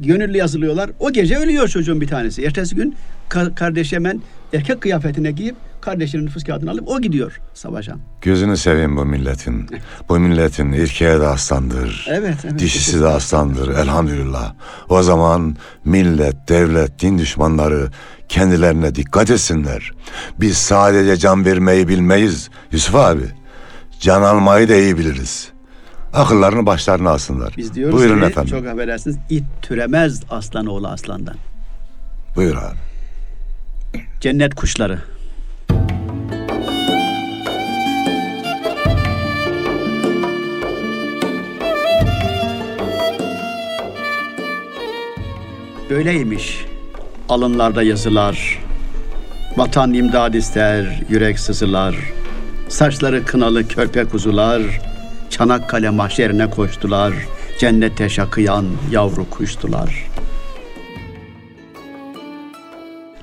Gönüllü 0.00 0.36
yazılıyorlar. 0.36 0.90
O 1.00 1.12
gece 1.12 1.36
ölüyor 1.36 1.68
çocuğun 1.68 2.00
bir 2.00 2.06
tanesi. 2.08 2.44
Ertesi 2.44 2.76
gün 2.76 2.94
ka- 3.30 3.54
kardeş 3.54 3.92
hemen 3.92 4.22
erkek 4.52 4.80
kıyafetine 4.80 5.30
giyip 5.30 5.56
kardeşinin 5.84 6.26
nüfus 6.26 6.44
kağıdını 6.44 6.70
alıp 6.70 6.88
o 6.88 7.00
gidiyor 7.00 7.40
savaşa. 7.54 7.96
Gözünü 8.20 8.56
seveyim 8.56 8.96
bu 8.96 9.04
milletin. 9.04 9.68
Bu 10.08 10.18
milletin 10.18 10.72
erkeğe 10.72 11.20
de 11.20 11.26
aslandır. 11.26 12.06
Evet, 12.10 12.36
evet. 12.44 12.58
Dişisi 12.58 13.00
de 13.00 13.06
aslandır 13.06 13.68
elhamdülillah. 13.68 14.54
O 14.88 15.02
zaman 15.02 15.56
millet, 15.84 16.48
devlet, 16.48 17.00
din 17.00 17.18
düşmanları 17.18 17.90
kendilerine 18.28 18.94
dikkat 18.94 19.30
etsinler. 19.30 19.90
Biz 20.40 20.56
sadece 20.56 21.16
can 21.16 21.44
vermeyi 21.44 21.88
bilmeyiz 21.88 22.50
Yusuf 22.72 22.94
abi. 22.94 23.26
Can 24.00 24.22
almayı 24.22 24.68
da 24.68 24.74
iyi 24.74 24.98
biliriz. 24.98 25.48
Akıllarını 26.12 26.66
başlarına 26.66 27.10
alsınlar. 27.10 27.54
Biz 27.56 27.74
diyoruz 27.74 27.96
Buyurun 27.98 28.20
ki 28.20 28.26
efendim. 28.26 28.50
çok 28.50 28.66
affedersiniz 28.66 29.16
it 29.30 29.44
türemez 29.62 30.22
aslan 30.30 30.66
oğlu 30.66 30.88
aslandan. 30.88 31.36
Buyur 32.36 32.56
abi. 32.56 32.78
Cennet 34.20 34.54
kuşları. 34.54 34.98
Böyleymiş 45.90 46.64
alınlarda 47.28 47.82
yazılar. 47.82 48.58
Vatan 49.56 49.94
imdad 49.94 50.34
ister, 50.34 51.02
yürek 51.08 51.38
sızılar. 51.38 51.96
Saçları 52.68 53.24
kınalı 53.24 53.68
körpe 53.68 54.04
kuzular. 54.04 54.62
Çanakkale 55.30 55.90
mahşerine 55.90 56.50
koştular. 56.50 57.14
Cennete 57.58 58.08
şakıyan 58.08 58.66
yavru 58.90 59.30
kuştular.'' 59.30 60.14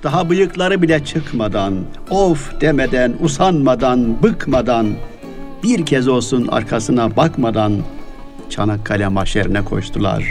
Daha 0.03 0.29
bıyıkları 0.29 0.81
bile 0.81 1.05
çıkmadan, 1.05 1.73
of 2.09 2.61
demeden, 2.61 3.13
usanmadan, 3.19 4.23
bıkmadan, 4.23 4.87
bir 5.63 5.85
kez 5.85 6.07
olsun 6.07 6.47
arkasına 6.47 7.15
bakmadan 7.15 7.73
Çanakkale 8.49 9.07
mahşerine 9.07 9.65
koştular. 9.65 10.23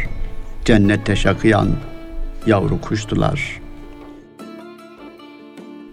Cennette 0.65 1.17
şakıyan 1.17 1.69
yavru 2.47 2.81
kuştular. 2.81 3.61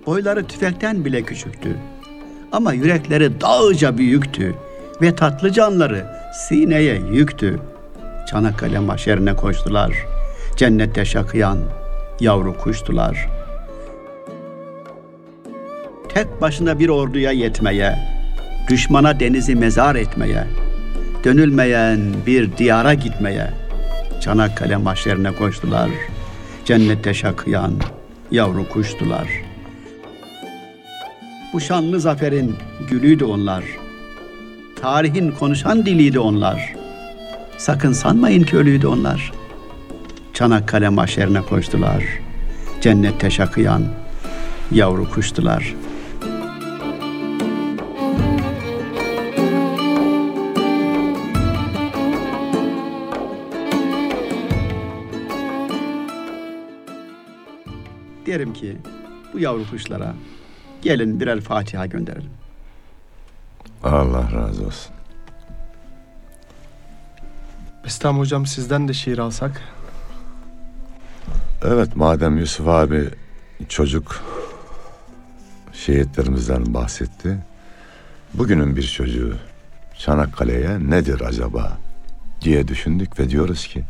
Boyları 0.06 0.48
tüfekten 0.48 1.06
bile 1.06 1.22
küçüktü. 1.22 1.78
Ama 2.52 2.74
yürekleri 2.74 3.42
dağıca 3.42 3.98
büyüktü 3.98 4.56
ve 5.02 5.16
tatlı 5.16 5.52
canları 5.52 6.06
sineye 6.48 7.02
yüktü. 7.12 7.60
Çanakkale 8.30 8.80
mahşerine 8.80 9.36
koştular. 9.36 9.94
Cennette 10.58 11.06
şakıyan 11.06 11.58
yavru 12.20 12.58
kuştular.'' 12.58 13.38
tek 16.18 16.42
başına 16.42 16.80
bir 16.80 16.90
orduya 16.90 17.32
yetmeye, 17.32 17.96
düşmana 18.70 19.20
denizi 19.20 19.56
mezar 19.56 19.96
etmeye, 19.96 20.44
dönülmeyen 21.24 22.00
bir 22.26 22.58
diyara 22.58 22.94
gitmeye, 22.94 23.50
Çanakkale 24.22 24.78
mahşerine 24.78 25.32
koştular. 25.32 25.90
Cennette 26.68 27.14
şakıyan 27.14 27.74
yavru 28.32 28.70
kuştular. 28.70 29.28
Bu 31.54 31.60
şanlı 31.60 32.00
zaferin 32.00 32.56
gülüydü 32.90 33.24
onlar. 33.24 33.64
Tarihin 34.82 35.32
konuşan 35.32 35.86
diliydi 35.86 36.20
onlar. 36.20 36.76
Sakın 37.58 37.94
sanmayın 37.94 38.44
ki 38.44 38.58
ölüydü 38.58 38.88
onlar. 38.88 39.32
Çanakkale 40.34 40.90
mahşerine 40.90 41.42
koştular. 41.42 42.04
Cennette 42.82 43.30
şakıyan 43.30 43.84
yavru 44.72 45.12
kuştular. 45.12 45.76
Derim 58.48 58.54
ki 58.54 58.78
bu 59.34 59.40
yavru 59.40 59.70
kuşlara 59.70 60.16
gelin 60.82 61.20
birer 61.20 61.42
Fatiha 61.42 61.86
gönderelim. 61.86 62.30
Allah 63.84 64.32
razı 64.34 64.66
olsun. 64.66 64.94
Bestam 67.86 68.20
hocam 68.20 68.46
sizden 68.46 68.88
de 68.88 68.94
şiir 68.94 69.18
alsak. 69.18 69.62
Evet 71.64 71.96
madem 71.96 72.38
Yusuf 72.38 72.68
abi 72.68 73.10
çocuk 73.70 74.24
şehitlerimizden 75.74 76.74
bahsetti. 76.74 77.38
Bugünün 78.34 78.76
bir 78.76 78.84
çocuğu 78.84 79.36
Çanakkale'ye 79.98 80.80
nedir 80.90 81.22
acaba 81.22 81.78
diye 82.42 82.68
düşündük 82.68 83.20
ve 83.20 83.30
diyoruz 83.30 83.68
ki 83.68 83.84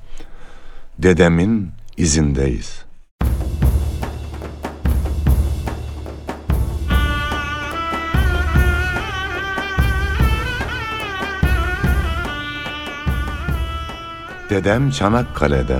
dedemin 0.99 1.71
izindeyiz. 1.97 2.86
Dedem 14.49 14.91
Çanakkale'de 14.91 15.79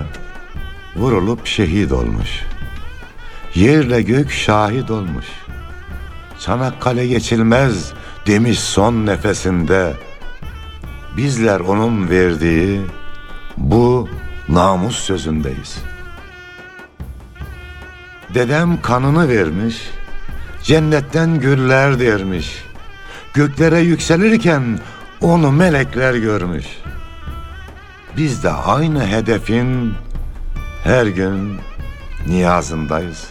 vurulup 0.95 1.45
şehit 1.47 1.91
olmuş. 1.91 2.29
Yerle 3.55 4.01
gök 4.01 4.31
şahit 4.31 4.91
olmuş. 4.91 5.25
Çanakkale 6.39 7.07
geçilmez 7.07 7.93
demiş 8.27 8.59
son 8.59 9.05
nefesinde. 9.05 9.93
Bizler 11.17 11.59
onun 11.59 12.09
verdiği 12.09 12.81
bu 13.57 14.09
namus 14.49 14.95
sözündeyiz. 14.95 15.77
Dedem 18.33 18.81
kanını 18.81 19.29
vermiş, 19.29 19.89
cennetten 20.63 21.39
güller 21.39 21.99
dermiş. 21.99 22.63
Göklere 23.33 23.79
yükselirken 23.79 24.79
onu 25.21 25.51
melekler 25.51 26.15
görmüş. 26.15 26.65
Biz 28.17 28.43
de 28.43 28.49
aynı 28.49 29.07
hedefin 29.07 29.93
her 30.83 31.05
gün 31.05 31.57
niyazındayız. 32.27 33.27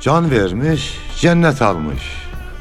Can 0.00 0.30
vermiş, 0.30 0.98
cennet 1.20 1.62
almış. 1.62 2.02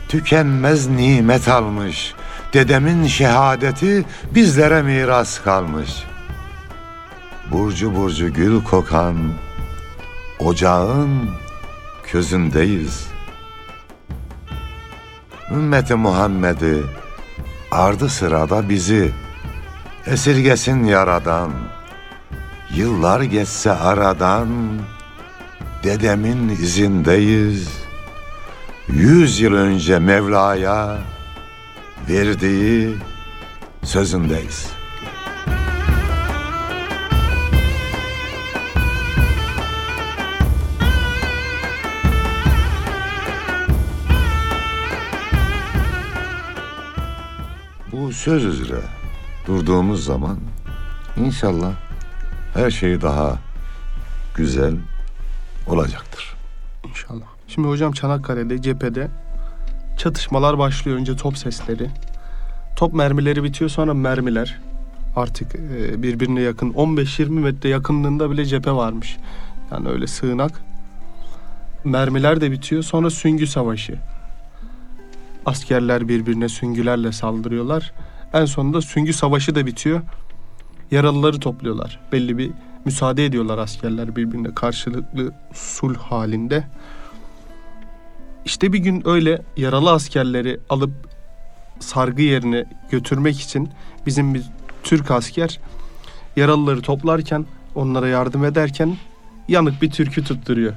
Tükenmez 0.08 0.88
nimet 0.88 1.47
almış. 1.47 2.13
Dedemin 2.54 3.08
şehadeti 3.08 4.06
bizlere 4.36 4.82
miras 4.82 5.41
kalmış. 5.41 6.04
Burcu 7.52 7.95
burcu 7.95 8.34
gül 8.34 8.63
kokan 8.63 9.17
ocağın 10.39 11.30
közündeyiz. 12.04 13.08
Ümmeti 15.52 15.95
Muhammed'i 15.95 17.00
ardı 17.71 18.10
sırada 18.10 18.69
bizi 18.69 19.12
esirgesin 20.05 20.84
yaradan. 20.84 21.51
Yıllar 22.75 23.21
geçse 23.21 23.71
aradan 23.71 24.49
dedemin 25.84 26.49
izindeyiz. 26.49 27.69
Yüz 28.88 29.39
yıl 29.39 29.53
önce 29.53 29.99
Mevla'ya 29.99 30.97
verdiği 32.10 32.95
sözündeyiz. 33.84 34.80
Söz 48.23 48.45
üzere 48.45 48.81
durduğumuz 49.47 50.05
zaman 50.05 50.38
inşallah 51.17 51.71
her 52.53 52.71
şey 52.71 53.01
daha 53.01 53.39
güzel 54.36 54.73
olacaktır. 55.67 56.36
İnşallah. 56.89 57.25
Şimdi 57.47 57.67
hocam 57.67 57.91
Çanakkale'de 57.91 58.62
cephede 58.62 59.07
çatışmalar 59.97 60.57
başlıyor. 60.57 60.97
Önce 60.97 61.15
top 61.15 61.38
sesleri. 61.38 61.89
Top 62.75 62.93
mermileri 62.93 63.43
bitiyor 63.43 63.69
sonra 63.69 63.93
mermiler. 63.93 64.60
Artık 65.15 65.55
e, 65.55 66.03
birbirine 66.03 66.41
yakın 66.41 66.71
15-20 66.71 67.29
metre 67.29 67.69
yakınlığında 67.69 68.31
bile 68.31 68.45
cephe 68.45 68.71
varmış. 68.71 69.17
Yani 69.71 69.89
öyle 69.89 70.07
sığınak. 70.07 70.62
Mermiler 71.84 72.41
de 72.41 72.51
bitiyor. 72.51 72.84
Sonra 72.84 73.10
süngü 73.10 73.47
savaşı. 73.47 73.99
Askerler 75.45 76.07
birbirine 76.07 76.49
süngülerle 76.49 77.12
saldırıyorlar. 77.12 77.93
En 78.33 78.45
sonunda 78.45 78.81
süngü 78.81 79.13
savaşı 79.13 79.55
da 79.55 79.65
bitiyor. 79.65 80.01
Yaralıları 80.91 81.39
topluyorlar. 81.39 81.99
Belli 82.11 82.37
bir 82.37 82.51
müsaade 82.85 83.25
ediyorlar 83.25 83.57
askerler 83.57 84.15
birbirine 84.15 84.55
karşılıklı 84.55 85.33
sulh 85.53 85.97
halinde. 85.97 86.63
İşte 88.45 88.73
bir 88.73 88.79
gün 88.79 89.07
öyle 89.07 89.41
yaralı 89.57 89.91
askerleri 89.91 90.59
alıp 90.69 90.91
sargı 91.79 92.21
yerine 92.21 92.65
götürmek 92.91 93.39
için 93.39 93.69
bizim 94.05 94.33
bir 94.33 94.43
Türk 94.83 95.11
asker 95.11 95.59
yaralıları 96.35 96.81
toplarken 96.81 97.45
onlara 97.75 98.07
yardım 98.07 98.45
ederken 98.45 98.97
yanık 99.47 99.81
bir 99.81 99.91
türkü 99.91 100.23
tutturuyor. 100.23 100.73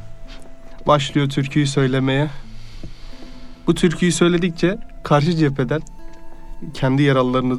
Başlıyor 0.87 1.29
türküyü 1.29 1.67
söylemeye. 1.67 2.31
Bu 3.67 3.75
türküyü 3.75 4.13
söyledikçe 4.13 4.79
karşı 5.05 5.33
cepheden 5.33 5.83
kendi 6.75 7.03
yaralılarını 7.03 7.59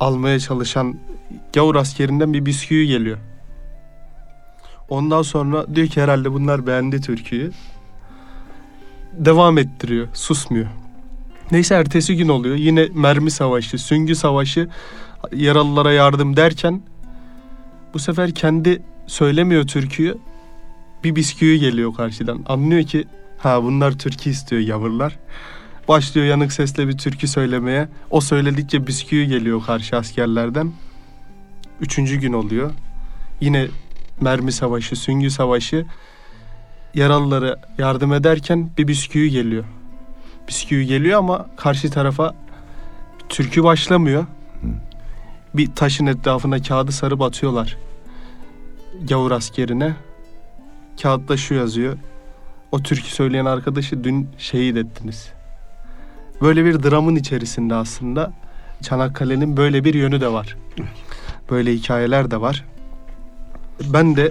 almaya 0.00 0.38
çalışan 0.38 0.94
gavur 1.52 1.74
askerinden 1.74 2.32
bir 2.32 2.46
bisküvi 2.46 2.86
geliyor. 2.86 3.18
Ondan 4.88 5.22
sonra 5.22 5.74
diyor 5.74 5.86
ki 5.86 6.02
herhalde 6.02 6.32
bunlar 6.32 6.66
beğendi 6.66 7.00
türküyü. 7.00 7.52
Devam 9.12 9.58
ettiriyor, 9.58 10.08
susmuyor. 10.14 10.66
Neyse 11.50 11.74
ertesi 11.74 12.16
gün 12.16 12.28
oluyor. 12.28 12.56
Yine 12.56 12.88
mermi 12.94 13.30
savaşı, 13.30 13.78
süngü 13.78 14.14
savaşı, 14.14 14.68
yaralılara 15.32 15.92
yardım 15.92 16.36
derken 16.36 16.82
bu 17.94 17.98
sefer 17.98 18.34
kendi 18.34 18.82
söylemiyor 19.06 19.66
türküyü. 19.66 20.18
Bir 21.04 21.16
bisküvi 21.16 21.60
geliyor 21.60 21.94
karşıdan. 21.94 22.44
Anlıyor 22.46 22.82
ki 22.82 23.04
ha 23.38 23.62
bunlar 23.62 23.98
türkü 23.98 24.30
istiyor 24.30 24.62
yavrular. 24.62 25.18
Başlıyor 25.88 26.26
yanık 26.26 26.52
sesle 26.52 26.88
bir 26.88 26.98
türkü 26.98 27.28
söylemeye. 27.28 27.88
O 28.10 28.20
söyledikçe 28.20 28.86
bisküvi 28.86 29.26
geliyor 29.26 29.62
karşı 29.66 29.96
askerlerden. 29.96 30.72
Üçüncü 31.80 32.16
gün 32.16 32.32
oluyor. 32.32 32.70
Yine 33.40 33.68
mermi 34.20 34.52
savaşı, 34.52 34.96
süngü 34.96 35.30
savaşı. 35.30 35.86
Yaralılara 36.94 37.56
yardım 37.78 38.12
ederken 38.12 38.70
bir 38.78 38.88
bisküvi 38.88 39.30
geliyor. 39.30 39.64
Bisküvi 40.48 40.86
geliyor 40.86 41.18
ama 41.18 41.46
karşı 41.56 41.90
tarafa 41.90 42.34
türkü 43.28 43.64
başlamıyor. 43.64 44.26
Bir 45.54 45.74
taşın 45.74 46.06
etrafına 46.06 46.62
kağıdı 46.62 46.92
sarıp 46.92 47.22
atıyorlar. 47.22 47.76
Gavur 49.08 49.30
askerine. 49.30 49.94
Kağıtta 51.02 51.36
şu 51.36 51.54
yazıyor. 51.54 51.98
O 52.72 52.82
türkü 52.82 53.10
söyleyen 53.10 53.44
arkadaşı 53.44 54.04
dün 54.04 54.28
şehit 54.38 54.76
ettiniz. 54.76 55.32
Böyle 56.42 56.64
bir 56.64 56.82
dramın 56.82 57.16
içerisinde 57.16 57.74
aslında 57.74 58.32
Çanakkale'nin 58.82 59.56
böyle 59.56 59.84
bir 59.84 59.94
yönü 59.94 60.20
de 60.20 60.32
var. 60.32 60.56
Böyle 61.50 61.72
hikayeler 61.72 62.30
de 62.30 62.40
var. 62.40 62.64
Ben 63.92 64.16
de 64.16 64.30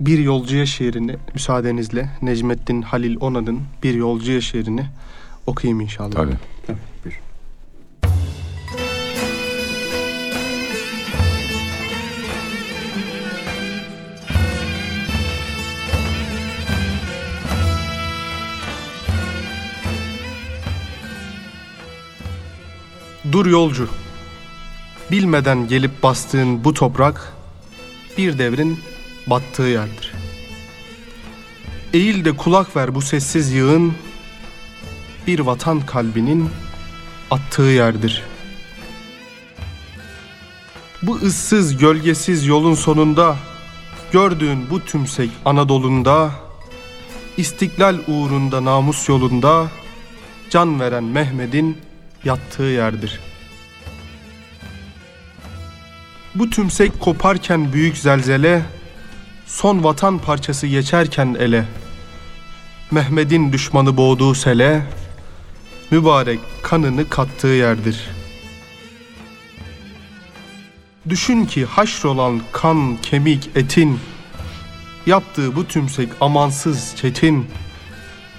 bir 0.00 0.18
yolcuya 0.18 0.66
şiirini 0.66 1.16
müsaadenizle 1.34 2.10
Necmettin 2.22 2.82
Halil 2.82 3.16
Onan'ın 3.20 3.60
bir 3.82 3.94
yolcuya 3.94 4.40
şiirini 4.40 4.86
okuyayım 5.46 5.80
inşallah. 5.80 6.10
Tabii. 6.10 6.36
Tabii, 6.66 6.78
buyur. 7.04 7.20
Dur 23.32 23.46
yolcu. 23.46 23.88
Bilmeden 25.10 25.68
gelip 25.68 26.02
bastığın 26.02 26.64
bu 26.64 26.74
toprak 26.74 27.32
bir 28.18 28.38
devrin 28.38 28.80
battığı 29.26 29.62
yerdir. 29.62 30.12
Eğil 31.92 32.24
de 32.24 32.36
kulak 32.36 32.76
ver 32.76 32.94
bu 32.94 33.02
sessiz 33.02 33.52
yığın 33.52 33.92
bir 35.26 35.40
vatan 35.40 35.80
kalbinin 35.80 36.50
attığı 37.30 37.62
yerdir. 37.62 38.22
Bu 41.02 41.16
ıssız 41.16 41.76
gölgesiz 41.76 42.46
yolun 42.46 42.74
sonunda 42.74 43.36
gördüğün 44.12 44.70
bu 44.70 44.84
tümsek 44.84 45.30
Anadolu'nda 45.44 46.30
İstiklal 47.36 47.98
uğrunda 48.08 48.64
namus 48.64 49.08
yolunda 49.08 49.66
can 50.50 50.80
veren 50.80 51.04
Mehmet'in 51.04 51.85
yattığı 52.26 52.62
yerdir. 52.62 53.20
Bu 56.34 56.50
tümsek 56.50 57.00
koparken 57.00 57.72
büyük 57.72 57.96
zelzele, 57.96 58.62
son 59.46 59.84
vatan 59.84 60.18
parçası 60.18 60.66
geçerken 60.66 61.36
ele, 61.38 61.64
Mehmet'in 62.90 63.52
düşmanı 63.52 63.96
boğduğu 63.96 64.34
sele, 64.34 64.82
mübarek 65.90 66.40
kanını 66.62 67.08
kattığı 67.08 67.46
yerdir. 67.46 68.08
Düşün 71.08 71.44
ki 71.44 71.64
haşrolan 71.64 72.40
kan, 72.52 72.96
kemik, 73.02 73.50
etin, 73.54 73.98
yaptığı 75.06 75.56
bu 75.56 75.66
tümsek 75.66 76.08
amansız 76.20 76.94
çetin, 76.96 77.46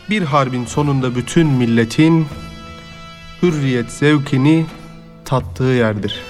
bir 0.10 0.22
harbin 0.22 0.66
sonunda 0.66 1.16
bütün 1.16 1.48
milletin 1.48 2.28
hürriyet 3.42 3.92
zevkini 3.92 4.66
tattığı 5.26 5.64
yerdir. 5.64 6.22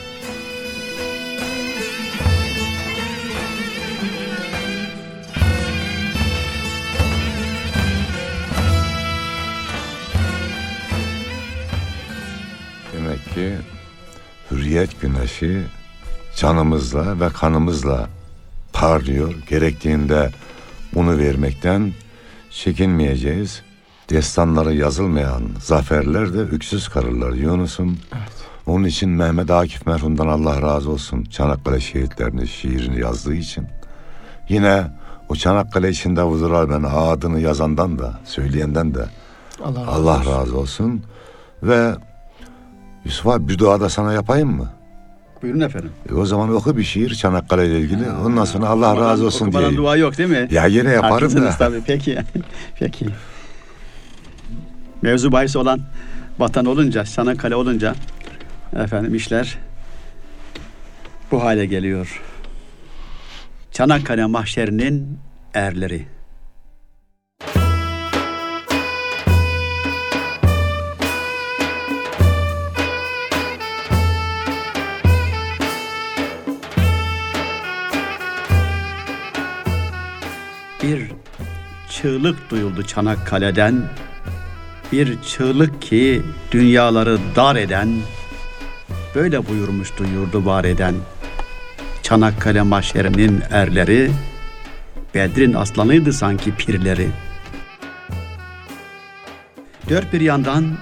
Demek 12.94 13.34
ki 13.34 13.56
hürriyet 14.52 15.02
güneşi 15.02 15.62
canımızla 16.36 17.20
ve 17.20 17.30
kanımızla 17.30 18.10
parlıyor. 18.74 19.36
Gerektiğinde 19.50 20.32
bunu 20.94 21.18
vermekten 21.18 21.94
çekinmeyeceğiz. 22.52 23.67
Destanları 24.10 24.74
yazılmayan 24.74 25.42
zaferler 25.60 26.34
de 26.34 26.38
üksüz 26.42 26.88
kalırlar 26.88 27.32
Yunus'um. 27.32 27.98
Onun 28.66 28.84
için 28.84 29.10
Mehmet 29.10 29.52
Akif 29.52 29.86
merhumdan 29.88 30.28
Allah 30.28 30.62
razı 30.62 30.92
olsun 30.92 31.24
Çanakkale 31.24 31.80
şehitlerini 31.80 32.48
şiirini 32.48 33.00
yazdığı 33.00 33.34
için. 33.36 33.68
Yine 34.50 34.84
o 35.30 35.36
Çanakkale 35.36 35.90
içinde 35.90 36.24
vuzular 36.24 36.70
ben 36.70 36.84
adını 36.96 37.40
yazandan 37.40 38.00
da 38.00 38.20
söyleyenden 38.26 38.96
de 38.96 39.06
Allah 39.64 39.80
razı 39.86 39.92
Allah 39.92 40.20
olsun. 40.20 40.32
razı 40.32 40.58
olsun. 40.58 41.02
Ve 41.64 41.96
Yusuf 43.06 43.28
abi 43.28 43.48
bir 43.48 43.58
dua 43.58 43.80
da 43.80 43.90
sana 43.90 44.14
yapayım 44.14 44.58
mı? 44.58 44.70
Buyurun 45.42 45.60
efendim. 45.60 45.92
E 46.12 46.14
o 46.14 46.26
zaman 46.26 46.56
oku 46.56 46.78
bir 46.78 46.84
şiir 46.84 47.16
Çanakkale 47.16 47.68
ile 47.68 47.80
ilgili. 47.80 48.12
Ondan 48.26 48.46
sonra 48.46 48.68
Allah 48.68 48.92
Okumadan- 48.94 49.10
razı 49.12 49.26
olsun 49.26 49.46
okumadan 49.46 49.70
diye. 49.70 49.78
dua 49.78 49.96
yok 49.96 50.18
değil 50.18 50.30
mi? 50.30 50.48
Ya 50.52 50.66
yine 50.66 50.90
yaparım 50.92 51.14
Haklısınız 51.14 51.46
da. 51.54 51.58
tabii. 51.58 51.82
Peki. 51.88 52.18
Peki. 52.80 53.06
Mevzu 55.08 55.32
bahis 55.32 55.56
olan 55.56 55.82
vatan 56.40 56.66
olunca, 56.66 57.06
Çanakkale 57.06 57.56
olunca 57.56 57.96
efendim 58.76 59.16
işler 59.16 59.58
bu 61.32 61.44
hale 61.44 61.66
geliyor. 61.66 62.24
Çanakkale 63.72 64.26
mahşerinin 64.26 65.20
erleri. 65.54 66.08
Bir 80.84 81.12
çığlık 81.90 82.50
duyuldu 82.50 82.84
Çanakkale'den. 82.84 83.84
Bir 84.92 85.22
çığlık 85.22 85.82
ki 85.82 86.22
dünyaları 86.52 87.18
dar 87.36 87.56
eden, 87.56 87.90
böyle 89.16 89.48
buyurmuştu 89.48 90.04
yurdu 90.04 90.46
var 90.46 90.64
eden. 90.64 90.96
Çanakkale 92.04 92.62
mahşerinin 92.62 93.42
erleri, 93.52 94.12
Bedrin 95.18 95.54
aslanıydı 95.54 96.14
sanki 96.14 96.56
pirleri. 96.56 97.08
Dört 99.90 100.14
bir 100.14 100.22
yandan 100.22 100.78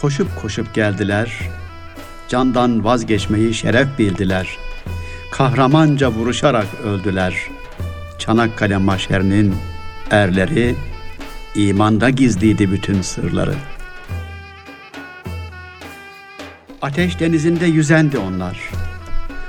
koşup 0.00 0.42
koşup 0.42 0.74
geldiler. 0.74 1.38
Candan 2.28 2.84
vazgeçmeyi 2.84 3.54
şeref 3.54 3.98
bildiler. 3.98 4.58
Kahramanca 5.30 6.10
vuruşarak 6.10 6.66
öldüler. 6.84 7.34
Çanakkale 8.18 8.76
mahşerinin 8.76 9.54
erleri 10.10 10.74
imanda 11.54 12.10
gizliydi 12.10 12.72
bütün 12.72 13.02
sırları. 13.02 13.54
Ateş 16.82 17.20
denizinde 17.20 17.66
yüzendi 17.66 18.18
onlar. 18.18 18.70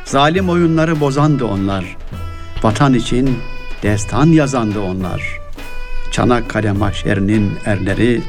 Zalim 0.06 0.50
oyunları 0.50 1.00
bozandı 1.00 1.46
onlar. 1.46 1.98
Vatan 2.64 2.94
için 2.94 3.40
destan 3.84 4.26
yazandı 4.26 4.80
onlar. 4.80 5.40
Çanakkale 6.12 6.72
mahşerinin 6.72 7.52
erleri 7.66 8.22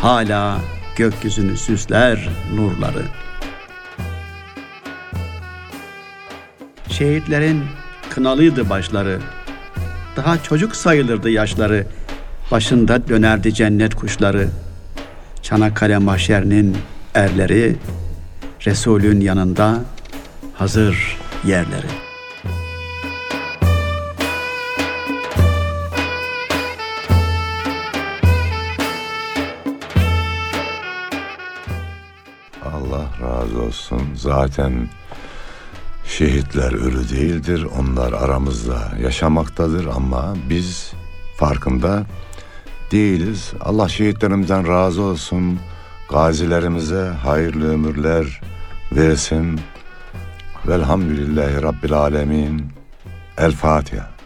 hala 0.00 0.58
gökyüzünü 0.96 1.56
süsler 1.56 2.28
nurları. 2.54 3.02
Şehitlerin 6.88 7.64
kınalıydı 8.10 8.70
başları. 8.70 9.20
Daha 10.16 10.42
çocuk 10.42 10.76
sayılırdı 10.76 11.30
yaşları. 11.30 11.86
Başında 12.50 13.08
dönerdi 13.08 13.54
cennet 13.54 13.94
kuşları. 13.94 14.48
Çanakkale 15.42 15.98
mahşerinin 15.98 16.76
erleri 17.14 17.76
Resulün 18.66 19.20
yanında 19.20 19.80
hazır 20.54 21.16
yerleri. 21.46 21.86
Allah 32.64 33.06
razı 33.22 33.62
olsun. 33.62 34.02
Zaten 34.16 34.88
şehitler 36.06 36.72
ölü 36.72 37.08
değildir. 37.08 37.66
Onlar 37.78 38.12
aramızda 38.12 38.92
yaşamaktadır 39.02 39.86
ama 39.86 40.34
biz 40.50 40.92
farkında 41.36 42.06
değiliz. 42.92 43.52
Allah 43.60 43.88
şehitlerimizden 43.88 44.68
razı 44.68 45.02
olsun. 45.02 45.58
Gazilerimize 46.10 47.08
hayırlı 47.22 47.72
ömürler 47.72 48.40
versin. 48.92 49.60
Velhamdülillahi 50.68 51.62
Rabbil 51.62 51.92
Alemin. 51.92 52.66
El 53.38 53.52
Fatiha. 53.52 54.17